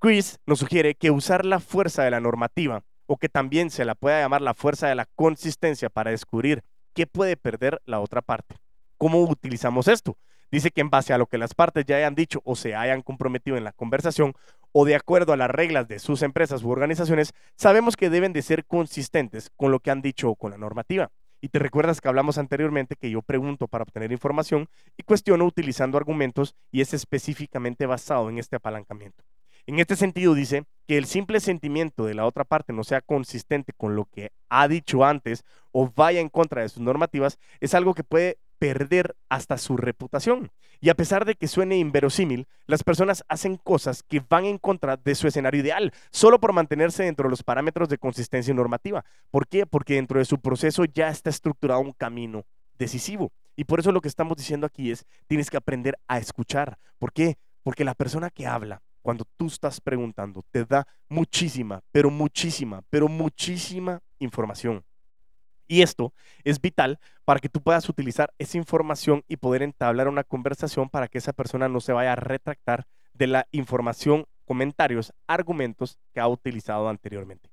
Chris 0.00 0.40
nos 0.46 0.58
sugiere 0.58 0.96
que 0.96 1.12
usar 1.12 1.44
la 1.44 1.60
fuerza 1.60 2.02
de 2.02 2.10
la 2.10 2.18
normativa, 2.18 2.82
o 3.06 3.16
que 3.16 3.28
también 3.28 3.70
se 3.70 3.84
la 3.84 3.94
pueda 3.94 4.20
llamar 4.20 4.42
la 4.42 4.54
fuerza 4.54 4.88
de 4.88 4.96
la 4.96 5.06
consistencia 5.14 5.88
para 5.88 6.10
descubrir 6.10 6.64
qué 6.96 7.06
puede 7.06 7.36
perder 7.36 7.80
la 7.84 8.00
otra 8.00 8.22
parte. 8.22 8.56
¿Cómo 8.96 9.20
utilizamos 9.20 9.86
esto? 9.86 10.16
Dice 10.50 10.70
que 10.70 10.80
en 10.80 10.88
base 10.88 11.12
a 11.12 11.18
lo 11.18 11.26
que 11.26 11.36
las 11.36 11.52
partes 11.52 11.84
ya 11.84 11.96
hayan 11.96 12.14
dicho 12.14 12.40
o 12.44 12.56
se 12.56 12.74
hayan 12.74 13.02
comprometido 13.02 13.58
en 13.58 13.64
la 13.64 13.72
conversación 13.72 14.32
o 14.72 14.86
de 14.86 14.94
acuerdo 14.94 15.34
a 15.34 15.36
las 15.36 15.50
reglas 15.50 15.86
de 15.88 15.98
sus 15.98 16.22
empresas 16.22 16.62
u 16.62 16.70
organizaciones, 16.70 17.34
sabemos 17.54 17.96
que 17.96 18.08
deben 18.08 18.32
de 18.32 18.40
ser 18.40 18.64
consistentes 18.64 19.50
con 19.56 19.70
lo 19.70 19.80
que 19.80 19.90
han 19.90 20.00
dicho 20.00 20.30
o 20.30 20.36
con 20.36 20.52
la 20.52 20.58
normativa. 20.58 21.10
Y 21.42 21.50
te 21.50 21.58
recuerdas 21.58 22.00
que 22.00 22.08
hablamos 22.08 22.38
anteriormente 22.38 22.96
que 22.96 23.10
yo 23.10 23.20
pregunto 23.20 23.68
para 23.68 23.82
obtener 23.82 24.10
información 24.10 24.66
y 24.96 25.02
cuestiono 25.02 25.44
utilizando 25.44 25.98
argumentos 25.98 26.54
y 26.72 26.80
es 26.80 26.94
específicamente 26.94 27.84
basado 27.84 28.30
en 28.30 28.38
este 28.38 28.56
apalancamiento. 28.56 29.22
En 29.68 29.80
este 29.80 29.96
sentido 29.96 30.34
dice 30.34 30.64
que 30.86 30.96
el 30.96 31.06
simple 31.06 31.40
sentimiento 31.40 32.04
de 32.04 32.14
la 32.14 32.24
otra 32.24 32.44
parte 32.44 32.72
no 32.72 32.84
sea 32.84 33.00
consistente 33.00 33.72
con 33.72 33.96
lo 33.96 34.04
que 34.04 34.30
ha 34.48 34.68
dicho 34.68 35.04
antes 35.04 35.44
o 35.72 35.90
vaya 35.92 36.20
en 36.20 36.28
contra 36.28 36.62
de 36.62 36.68
sus 36.68 36.80
normativas 36.80 37.38
es 37.58 37.74
algo 37.74 37.92
que 37.92 38.04
puede 38.04 38.38
perder 38.60 39.16
hasta 39.28 39.58
su 39.58 39.76
reputación. 39.76 40.52
Y 40.80 40.90
a 40.90 40.94
pesar 40.94 41.24
de 41.24 41.34
que 41.34 41.48
suene 41.48 41.78
inverosímil, 41.78 42.46
las 42.66 42.84
personas 42.84 43.24
hacen 43.26 43.56
cosas 43.56 44.04
que 44.04 44.22
van 44.28 44.44
en 44.44 44.58
contra 44.58 44.96
de 44.96 45.16
su 45.16 45.26
escenario 45.26 45.60
ideal, 45.60 45.92
solo 46.12 46.38
por 46.38 46.52
mantenerse 46.52 47.02
dentro 47.02 47.24
de 47.24 47.30
los 47.30 47.42
parámetros 47.42 47.88
de 47.88 47.98
consistencia 47.98 48.54
normativa. 48.54 49.04
¿Por 49.32 49.48
qué? 49.48 49.66
Porque 49.66 49.94
dentro 49.94 50.20
de 50.20 50.26
su 50.26 50.38
proceso 50.38 50.84
ya 50.84 51.08
está 51.08 51.30
estructurado 51.30 51.80
un 51.80 51.92
camino 51.92 52.44
decisivo. 52.78 53.32
Y 53.56 53.64
por 53.64 53.80
eso 53.80 53.90
lo 53.90 54.00
que 54.00 54.08
estamos 54.08 54.36
diciendo 54.36 54.66
aquí 54.66 54.92
es, 54.92 55.06
tienes 55.26 55.50
que 55.50 55.56
aprender 55.56 55.98
a 56.06 56.18
escuchar. 56.18 56.78
¿Por 56.98 57.12
qué? 57.12 57.36
Porque 57.64 57.84
la 57.84 57.94
persona 57.94 58.30
que 58.30 58.46
habla, 58.46 58.82
cuando 59.06 59.24
tú 59.36 59.46
estás 59.46 59.80
preguntando, 59.80 60.42
te 60.50 60.64
da 60.64 60.84
muchísima, 61.08 61.80
pero 61.92 62.10
muchísima, 62.10 62.82
pero 62.90 63.06
muchísima 63.06 64.00
información. 64.18 64.84
Y 65.68 65.82
esto 65.82 66.12
es 66.42 66.60
vital 66.60 66.98
para 67.24 67.38
que 67.38 67.48
tú 67.48 67.62
puedas 67.62 67.88
utilizar 67.88 68.34
esa 68.36 68.58
información 68.58 69.22
y 69.28 69.36
poder 69.36 69.62
entablar 69.62 70.08
una 70.08 70.24
conversación 70.24 70.88
para 70.88 71.06
que 71.06 71.18
esa 71.18 71.32
persona 71.32 71.68
no 71.68 71.78
se 71.78 71.92
vaya 71.92 72.14
a 72.14 72.16
retractar 72.16 72.88
de 73.14 73.28
la 73.28 73.46
información, 73.52 74.26
comentarios, 74.44 75.12
argumentos 75.28 76.00
que 76.12 76.18
ha 76.18 76.26
utilizado 76.26 76.88
anteriormente. 76.88 77.48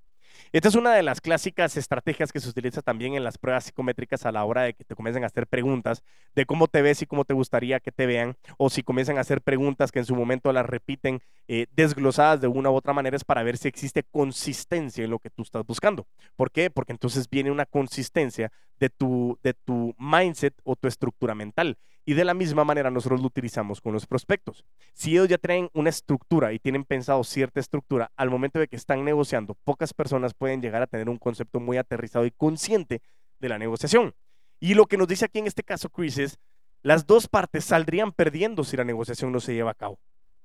Esta 0.51 0.67
es 0.67 0.75
una 0.75 0.93
de 0.93 1.03
las 1.03 1.21
clásicas 1.21 1.77
estrategias 1.77 2.31
que 2.31 2.39
se 2.39 2.49
utiliza 2.49 2.81
también 2.81 3.15
en 3.15 3.23
las 3.23 3.37
pruebas 3.37 3.65
psicométricas 3.65 4.25
a 4.25 4.31
la 4.31 4.45
hora 4.45 4.63
de 4.63 4.73
que 4.73 4.83
te 4.83 4.95
comiencen 4.95 5.23
a 5.23 5.27
hacer 5.27 5.47
preguntas 5.47 6.03
de 6.35 6.45
cómo 6.45 6.67
te 6.67 6.81
ves 6.81 7.01
y 7.01 7.05
cómo 7.05 7.25
te 7.25 7.33
gustaría 7.33 7.79
que 7.79 7.91
te 7.91 8.05
vean, 8.05 8.35
o 8.57 8.69
si 8.69 8.83
comienzan 8.83 9.17
a 9.17 9.21
hacer 9.21 9.41
preguntas 9.41 9.91
que 9.91 9.99
en 9.99 10.05
su 10.05 10.15
momento 10.15 10.51
las 10.53 10.65
repiten 10.65 11.21
eh, 11.47 11.67
desglosadas 11.75 12.41
de 12.41 12.47
una 12.47 12.69
u 12.69 12.75
otra 12.75 12.93
manera 12.93 13.15
es 13.15 13.23
para 13.23 13.43
ver 13.43 13.57
si 13.57 13.67
existe 13.67 14.03
consistencia 14.03 15.03
en 15.03 15.11
lo 15.11 15.19
que 15.19 15.29
tú 15.29 15.43
estás 15.43 15.65
buscando. 15.65 16.07
¿Por 16.35 16.51
qué? 16.51 16.69
Porque 16.69 16.93
entonces 16.93 17.29
viene 17.29 17.51
una 17.51 17.65
consistencia 17.65 18.51
de 18.79 18.89
tu, 18.89 19.39
de 19.43 19.53
tu 19.53 19.95
mindset 19.97 20.53
o 20.63 20.75
tu 20.75 20.87
estructura 20.87 21.35
mental. 21.35 21.77
Y 22.05 22.15
de 22.15 22.25
la 22.25 22.33
misma 22.33 22.65
manera 22.65 22.91
nosotros 22.91 23.21
lo 23.21 23.27
utilizamos 23.27 23.79
con 23.79 23.93
los 23.93 24.05
prospectos. 24.05 24.65
Si 24.93 25.11
ellos 25.11 25.29
ya 25.29 25.37
traen 25.37 25.69
una 25.73 25.89
estructura 25.89 26.51
y 26.51 26.59
tienen 26.59 26.83
pensado 26.83 27.23
cierta 27.23 27.59
estructura, 27.59 28.11
al 28.17 28.29
momento 28.29 28.59
de 28.59 28.67
que 28.67 28.75
están 28.75 29.05
negociando, 29.05 29.55
pocas 29.63 29.93
personas 29.93 30.33
pueden 30.33 30.61
llegar 30.61 30.81
a 30.81 30.87
tener 30.87 31.09
un 31.09 31.17
concepto 31.17 31.59
muy 31.59 31.77
aterrizado 31.77 32.25
y 32.25 32.31
consciente 32.31 33.01
de 33.39 33.49
la 33.49 33.57
negociación. 33.57 34.13
Y 34.59 34.73
lo 34.73 34.85
que 34.85 34.97
nos 34.97 35.07
dice 35.07 35.25
aquí 35.25 35.39
en 35.39 35.47
este 35.47 35.63
caso 35.63 35.89
Chris 35.89 36.17
es, 36.17 36.39
las 36.81 37.07
dos 37.07 37.29
partes 37.29 37.63
saldrían 37.63 38.11
perdiendo 38.11 38.65
si 38.65 38.75
la 38.75 38.83
negociación 38.83 39.31
no 39.31 39.39
se 39.39 39.53
lleva 39.53 39.71
a 39.71 39.75
cabo. 39.75 39.99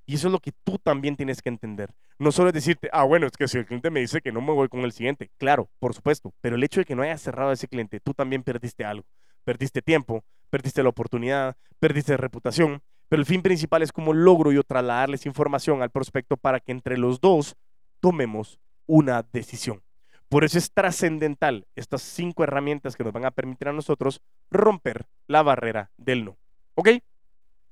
Y 0.07 0.15
eso 0.15 0.29
es 0.29 0.33
lo 0.33 0.39
que 0.39 0.53
tú 0.65 0.79
también 0.79 1.17
tienes 1.17 1.43
que 1.43 1.51
entender. 1.51 1.93
No 2.19 2.33
solo 2.33 2.49
es 2.49 2.55
decirte, 2.55 2.89
ah, 2.93 3.05
bueno, 3.05 3.27
es 3.27 3.37
que 3.37 3.47
si 3.47 3.59
el 3.59 3.67
cliente 3.67 3.91
me 3.91 4.01
dice 4.01 4.23
que 4.23 4.33
no 4.33 4.41
me 4.41 4.53
voy 4.53 4.69
con 4.69 4.81
el 4.81 4.93
siguiente. 4.93 5.31
Claro, 5.37 5.69
por 5.79 5.93
supuesto. 5.93 6.33
Pero 6.41 6.57
el 6.57 6.65
hecho 6.65 6.81
de 6.81 6.87
que 6.87 6.95
no 6.95 7.03
hayas 7.03 7.21
cerrado 7.21 7.51
a 7.51 7.53
ese 7.53 7.69
cliente, 7.69 8.01
tú 8.01 8.15
también 8.15 8.43
perdiste 8.43 8.87
algo. 8.87 9.05
Perdiste 9.45 9.83
tiempo, 9.83 10.25
perdiste 10.49 10.83
la 10.83 10.89
oportunidad, 10.89 11.57
perdiste 11.79 12.17
reputación, 12.17 12.83
pero 13.09 13.21
el 13.21 13.27
fin 13.27 13.43
principal 13.43 13.83
es 13.83 13.93
cómo 13.93 14.13
logro 14.13 14.53
yo 14.53 14.63
trasladarles 14.63 15.27
información 15.27 15.83
al 15.83 15.91
prospecto 15.91 16.37
para 16.37 16.61
que 16.61 16.73
entre 16.73 16.99
los 16.99 17.21
dos 17.21 17.57
tomemos 18.01 18.59
una 18.87 19.25
decisión. 19.33 19.83
Por 20.29 20.45
eso 20.45 20.59
es 20.59 20.73
trascendental 20.73 21.67
estas 21.75 22.03
cinco 22.03 22.45
herramientas 22.45 22.97
que 22.97 23.05
nos 23.05 23.13
van 23.13 23.25
a 23.25 23.31
permitir 23.31 23.69
a 23.69 23.73
nosotros 23.73 24.21
romper 24.51 25.07
la 25.27 25.43
barrera 25.43 25.91
del 25.97 26.25
no. 26.25 26.37
¿Ok? 26.75 26.89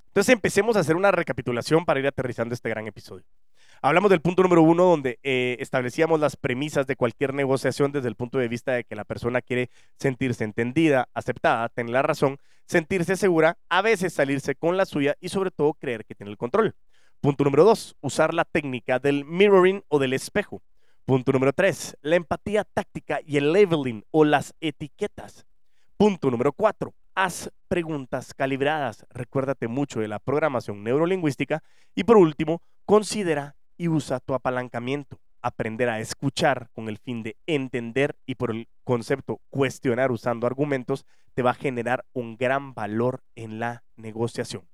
Entonces 0.09 0.33
empecemos 0.33 0.77
a 0.77 0.81
hacer 0.81 0.97
una 0.97 1.11
recapitulación 1.11 1.85
para 1.85 2.01
ir 2.01 2.07
aterrizando 2.07 2.55
este 2.55 2.71
gran 2.71 2.87
episodio. 2.87 3.27
Hablamos 3.83 4.11
del 4.11 4.21
punto 4.21 4.43
número 4.43 4.63
uno, 4.63 4.85
donde 4.85 5.19
eh, 5.23 5.57
establecíamos 5.61 6.19
las 6.19 6.37
premisas 6.37 6.87
de 6.87 6.97
cualquier 6.97 7.35
negociación 7.35 7.93
desde 7.93 8.09
el 8.09 8.17
punto 8.17 8.39
de 8.39 8.49
vista 8.49 8.73
de 8.73 8.85
que 8.85 8.97
la 8.97 9.05
persona 9.05 9.43
quiere 9.43 9.71
sentirse 9.99 10.45
entendida, 10.45 11.09
aceptada, 11.15 11.69
tener 11.69 11.93
la 11.93 12.03
razón, 12.03 12.39
sentirse 12.67 13.17
segura, 13.17 13.59
a 13.69 13.83
veces 13.83 14.15
salirse 14.15 14.55
con 14.55 14.77
la 14.77 14.87
suya 14.87 15.15
y 15.21 15.29
sobre 15.29 15.51
todo 15.51 15.75
creer 15.75 16.05
que 16.05 16.15
tiene 16.15 16.31
el 16.31 16.39
control. 16.39 16.75
Punto 17.21 17.45
número 17.45 17.65
dos, 17.65 17.97
usar 18.01 18.35
la 18.35 18.45
técnica 18.45 18.99
del 18.99 19.25
mirroring 19.25 19.83
o 19.89 19.99
del 19.99 20.15
espejo. 20.15 20.63
Punto 21.05 21.33
número 21.33 21.53
tres, 21.53 21.97
la 22.01 22.17
empatía 22.17 22.65
táctica 22.65 23.21
y 23.25 23.37
el 23.37 23.53
labeling 23.53 24.05
o 24.11 24.25
las 24.25 24.55
etiquetas. 24.61 25.47
Punto 25.97 26.31
número 26.31 26.53
cuatro, 26.53 26.95
haz 27.15 27.51
preguntas 27.69 28.35
calibradas. 28.35 29.07
Recuérdate 29.11 29.69
mucho 29.69 30.01
de 30.01 30.09
la 30.09 30.19
programación 30.19 30.83
neurolingüística. 30.83 31.63
Y 31.95 32.05
por 32.05 32.17
último, 32.17 32.61
considera 32.85 33.55
y 33.77 33.89
usa 33.89 34.21
tu 34.21 34.35
apalancamiento. 34.35 35.19
Aprender 35.43 35.89
a 35.89 36.01
escuchar 36.01 36.71
con 36.73 36.89
el 36.89 36.99
fin 36.99 37.23
de 37.23 37.37
entender 37.47 38.17
y 38.27 38.35
por 38.35 38.51
el 38.51 38.69
concepto 38.85 39.41
cuestionar 39.51 40.11
usando 40.11 40.47
argumentos 40.47 41.07
te 41.35 41.43
va 41.43 41.51
a 41.51 41.55
generar 41.55 42.05
un 42.13 42.37
gran 42.37 42.75
valor 42.75 43.23
en 43.35 43.61
la 43.61 43.85
negociación. 43.97 44.67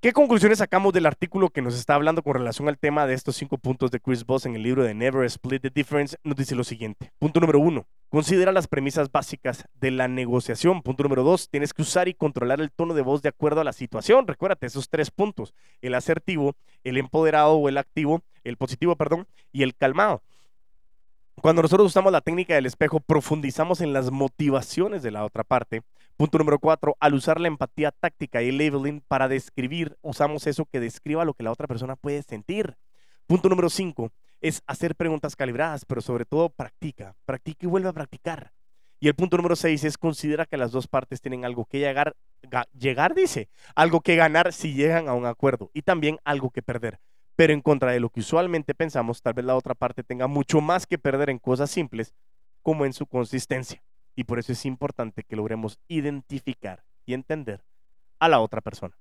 ¿Qué 0.00 0.12
conclusiones 0.12 0.58
sacamos 0.58 0.92
del 0.92 1.06
artículo 1.06 1.48
que 1.48 1.62
nos 1.62 1.74
está 1.74 1.94
hablando 1.94 2.22
con 2.22 2.34
relación 2.34 2.68
al 2.68 2.78
tema 2.78 3.06
de 3.06 3.14
estos 3.14 3.34
cinco 3.34 3.56
puntos 3.56 3.90
de 3.90 3.98
Chris 3.98 4.26
Voss 4.26 4.44
en 4.44 4.54
el 4.54 4.62
libro 4.62 4.84
de 4.84 4.92
Never 4.92 5.24
Split 5.24 5.62
the 5.62 5.70
Difference? 5.70 6.18
Nos 6.22 6.36
dice 6.36 6.54
lo 6.54 6.64
siguiente. 6.64 7.12
Punto 7.18 7.40
número 7.40 7.58
uno, 7.58 7.86
considera 8.10 8.52
las 8.52 8.68
premisas 8.68 9.10
básicas 9.10 9.66
de 9.80 9.90
la 9.90 10.06
negociación. 10.06 10.82
Punto 10.82 11.02
número 11.02 11.22
dos, 11.24 11.48
tienes 11.48 11.72
que 11.72 11.80
usar 11.80 12.08
y 12.08 12.14
controlar 12.14 12.60
el 12.60 12.70
tono 12.70 12.92
de 12.92 13.00
voz 13.00 13.22
de 13.22 13.30
acuerdo 13.30 13.62
a 13.62 13.64
la 13.64 13.72
situación. 13.72 14.26
Recuérdate 14.26 14.66
esos 14.66 14.90
tres 14.90 15.10
puntos, 15.10 15.54
el 15.80 15.94
asertivo, 15.94 16.56
el 16.84 16.98
empoderado 16.98 17.54
o 17.54 17.68
el 17.70 17.78
activo, 17.78 18.22
el 18.44 18.58
positivo, 18.58 18.96
perdón, 18.96 19.26
y 19.50 19.62
el 19.62 19.74
calmado. 19.74 20.22
Cuando 21.42 21.60
nosotros 21.60 21.88
usamos 21.88 22.10
la 22.12 22.22
técnica 22.22 22.54
del 22.54 22.64
espejo, 22.64 22.98
profundizamos 22.98 23.82
en 23.82 23.92
las 23.92 24.10
motivaciones 24.10 25.02
de 25.02 25.10
la 25.10 25.22
otra 25.22 25.44
parte. 25.44 25.82
Punto 26.16 26.38
número 26.38 26.58
cuatro, 26.58 26.96
al 26.98 27.12
usar 27.12 27.40
la 27.40 27.46
empatía 27.46 27.92
táctica 27.92 28.42
y 28.42 28.48
el 28.48 28.56
labeling 28.56 29.02
para 29.06 29.28
describir, 29.28 29.98
usamos 30.00 30.46
eso 30.46 30.64
que 30.64 30.80
describa 30.80 31.26
lo 31.26 31.34
que 31.34 31.42
la 31.42 31.52
otra 31.52 31.66
persona 31.66 31.94
puede 31.94 32.22
sentir. 32.22 32.78
Punto 33.26 33.50
número 33.50 33.68
cinco, 33.68 34.12
es 34.40 34.62
hacer 34.66 34.96
preguntas 34.96 35.36
calibradas, 35.36 35.84
pero 35.84 36.00
sobre 36.00 36.24
todo 36.24 36.48
practica, 36.48 37.14
practica 37.26 37.66
y 37.66 37.68
vuelve 37.68 37.90
a 37.90 37.92
practicar. 37.92 38.52
Y 38.98 39.08
el 39.08 39.14
punto 39.14 39.36
número 39.36 39.56
seis 39.56 39.84
es 39.84 39.98
considera 39.98 40.46
que 40.46 40.56
las 40.56 40.72
dos 40.72 40.88
partes 40.88 41.20
tienen 41.20 41.44
algo 41.44 41.66
que 41.66 41.78
llegar, 41.78 42.16
llegar 42.72 43.14
dice, 43.14 43.50
algo 43.74 44.00
que 44.00 44.16
ganar 44.16 44.54
si 44.54 44.72
llegan 44.72 45.06
a 45.06 45.12
un 45.12 45.26
acuerdo 45.26 45.70
y 45.74 45.82
también 45.82 46.18
algo 46.24 46.48
que 46.48 46.62
perder 46.62 46.98
pero 47.36 47.52
en 47.52 47.60
contra 47.60 47.92
de 47.92 48.00
lo 48.00 48.08
que 48.08 48.20
usualmente 48.20 48.74
pensamos, 48.74 49.22
tal 49.22 49.34
vez 49.34 49.44
la 49.44 49.54
otra 49.54 49.74
parte 49.74 50.02
tenga 50.02 50.26
mucho 50.26 50.60
más 50.60 50.86
que 50.86 50.98
perder 50.98 51.30
en 51.30 51.38
cosas 51.38 51.70
simples 51.70 52.14
como 52.62 52.86
en 52.86 52.92
su 52.92 53.06
consistencia. 53.06 53.82
Y 54.16 54.24
por 54.24 54.38
eso 54.38 54.52
es 54.52 54.64
importante 54.64 55.22
que 55.22 55.36
logremos 55.36 55.78
identificar 55.86 56.82
y 57.04 57.12
entender 57.12 57.62
a 58.18 58.28
la 58.28 58.40
otra 58.40 58.62
persona. 58.62 58.96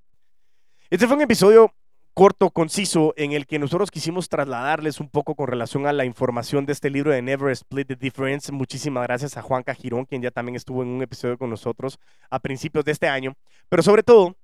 Este 0.90 1.08
fue 1.08 1.16
un 1.16 1.24
episodio 1.24 1.74
corto, 2.14 2.50
conciso, 2.50 3.14
en 3.18 3.32
el 3.32 3.46
que 3.46 3.60
nosotros 3.60 3.92
quisimos 3.92 4.30
trasladarles 4.30 5.00
un 5.00 5.10
poco 5.10 5.36
con 5.36 5.48
relación 5.48 5.86
a 5.86 5.94
la 5.94 6.06
información 6.06 6.66
de 6.66 6.74
este 6.74 6.90
libro 6.90 7.12
de 7.12 7.22
Never 7.22 7.52
Split 7.52 7.88
the 7.88 7.96
Difference. 7.96 8.52
Muchísimas 8.52 9.04
gracias 9.04 9.36
a 9.36 9.42
Juan 9.42 9.64
Cajirón, 9.64 10.06
quien 10.06 10.22
ya 10.22 10.32
también 10.32 10.56
estuvo 10.56 10.82
en 10.82 10.90
un 10.90 11.02
episodio 11.02 11.38
con 11.38 11.50
nosotros 11.50 12.00
a 12.30 12.40
principios 12.40 12.86
de 12.86 12.94
este 12.94 13.08
año. 13.08 13.36
Pero 13.68 13.84
sobre 13.84 14.04
todo, 14.04 14.36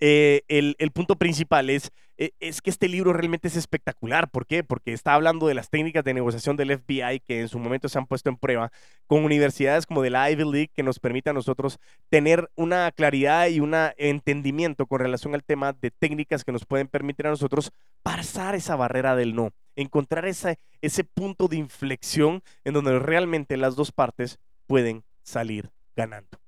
eh, 0.00 0.42
el, 0.48 0.90
punto 0.92 1.16
principal 1.16 1.70
es, 1.70 1.92
es 2.18 2.60
que 2.60 2.70
este 2.70 2.88
libro 2.88 3.12
realmente 3.12 3.46
es 3.46 3.56
espectacular. 3.56 4.28
¿Por 4.28 4.46
qué? 4.46 4.64
Porque 4.64 4.92
está 4.92 5.14
hablando 5.14 5.46
de 5.46 5.54
las 5.54 5.70
técnicas 5.70 6.02
de 6.02 6.14
negociación 6.14 6.56
del 6.56 6.76
FBI 6.76 7.20
que 7.20 7.40
en 7.40 7.48
su 7.48 7.58
momento 7.58 7.88
se 7.88 7.98
han 7.98 8.06
puesto 8.06 8.28
en 8.28 8.36
prueba 8.36 8.72
con 9.06 9.24
universidades 9.24 9.86
como 9.86 10.02
de 10.02 10.10
la 10.10 10.30
Ivy 10.30 10.44
League 10.44 10.70
que 10.74 10.82
nos 10.82 10.98
permite 10.98 11.30
a 11.30 11.32
nosotros 11.32 11.78
tener 12.08 12.50
una 12.56 12.90
claridad 12.90 13.46
y 13.48 13.60
un 13.60 13.74
entendimiento 13.96 14.86
con 14.86 14.98
relación 14.98 15.34
al 15.34 15.44
tema 15.44 15.72
de 15.72 15.92
técnicas 15.92 16.44
que 16.44 16.52
nos 16.52 16.66
pueden 16.66 16.88
permitir 16.88 17.28
a 17.28 17.30
nosotros 17.30 17.70
pasar 18.02 18.56
esa 18.56 18.74
barrera 18.74 19.14
del 19.14 19.34
no, 19.34 19.52
encontrar 19.76 20.26
ese 20.26 21.04
punto 21.14 21.46
de 21.46 21.56
inflexión 21.56 22.42
en 22.64 22.74
donde 22.74 22.98
realmente 22.98 23.56
las 23.56 23.76
dos 23.76 23.92
partes 23.92 24.38
pueden 24.66 25.04
salir 25.22 25.70
ganando. 25.94 26.38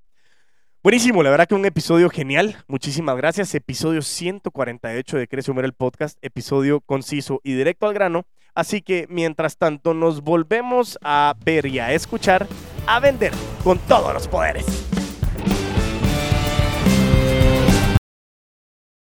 Buenísimo, 0.83 1.21
la 1.21 1.29
verdad 1.29 1.47
que 1.47 1.53
un 1.53 1.63
episodio 1.63 2.09
genial. 2.09 2.57
Muchísimas 2.67 3.15
gracias. 3.15 3.53
Episodio 3.53 4.01
148 4.01 5.17
de 5.17 5.27
Crece 5.27 5.51
Humor 5.51 5.65
el 5.65 5.73
Podcast. 5.73 6.17
Episodio 6.23 6.81
conciso 6.81 7.39
y 7.43 7.53
directo 7.53 7.85
al 7.85 7.93
grano. 7.93 8.25
Así 8.55 8.81
que 8.81 9.05
mientras 9.07 9.57
tanto 9.57 9.93
nos 9.93 10.21
volvemos 10.21 10.97
a 11.03 11.35
ver 11.45 11.67
y 11.67 11.77
a 11.77 11.93
escuchar, 11.93 12.47
a 12.87 12.99
vender 12.99 13.31
con 13.63 13.77
todos 13.77 14.11
los 14.11 14.27
poderes. 14.27 14.80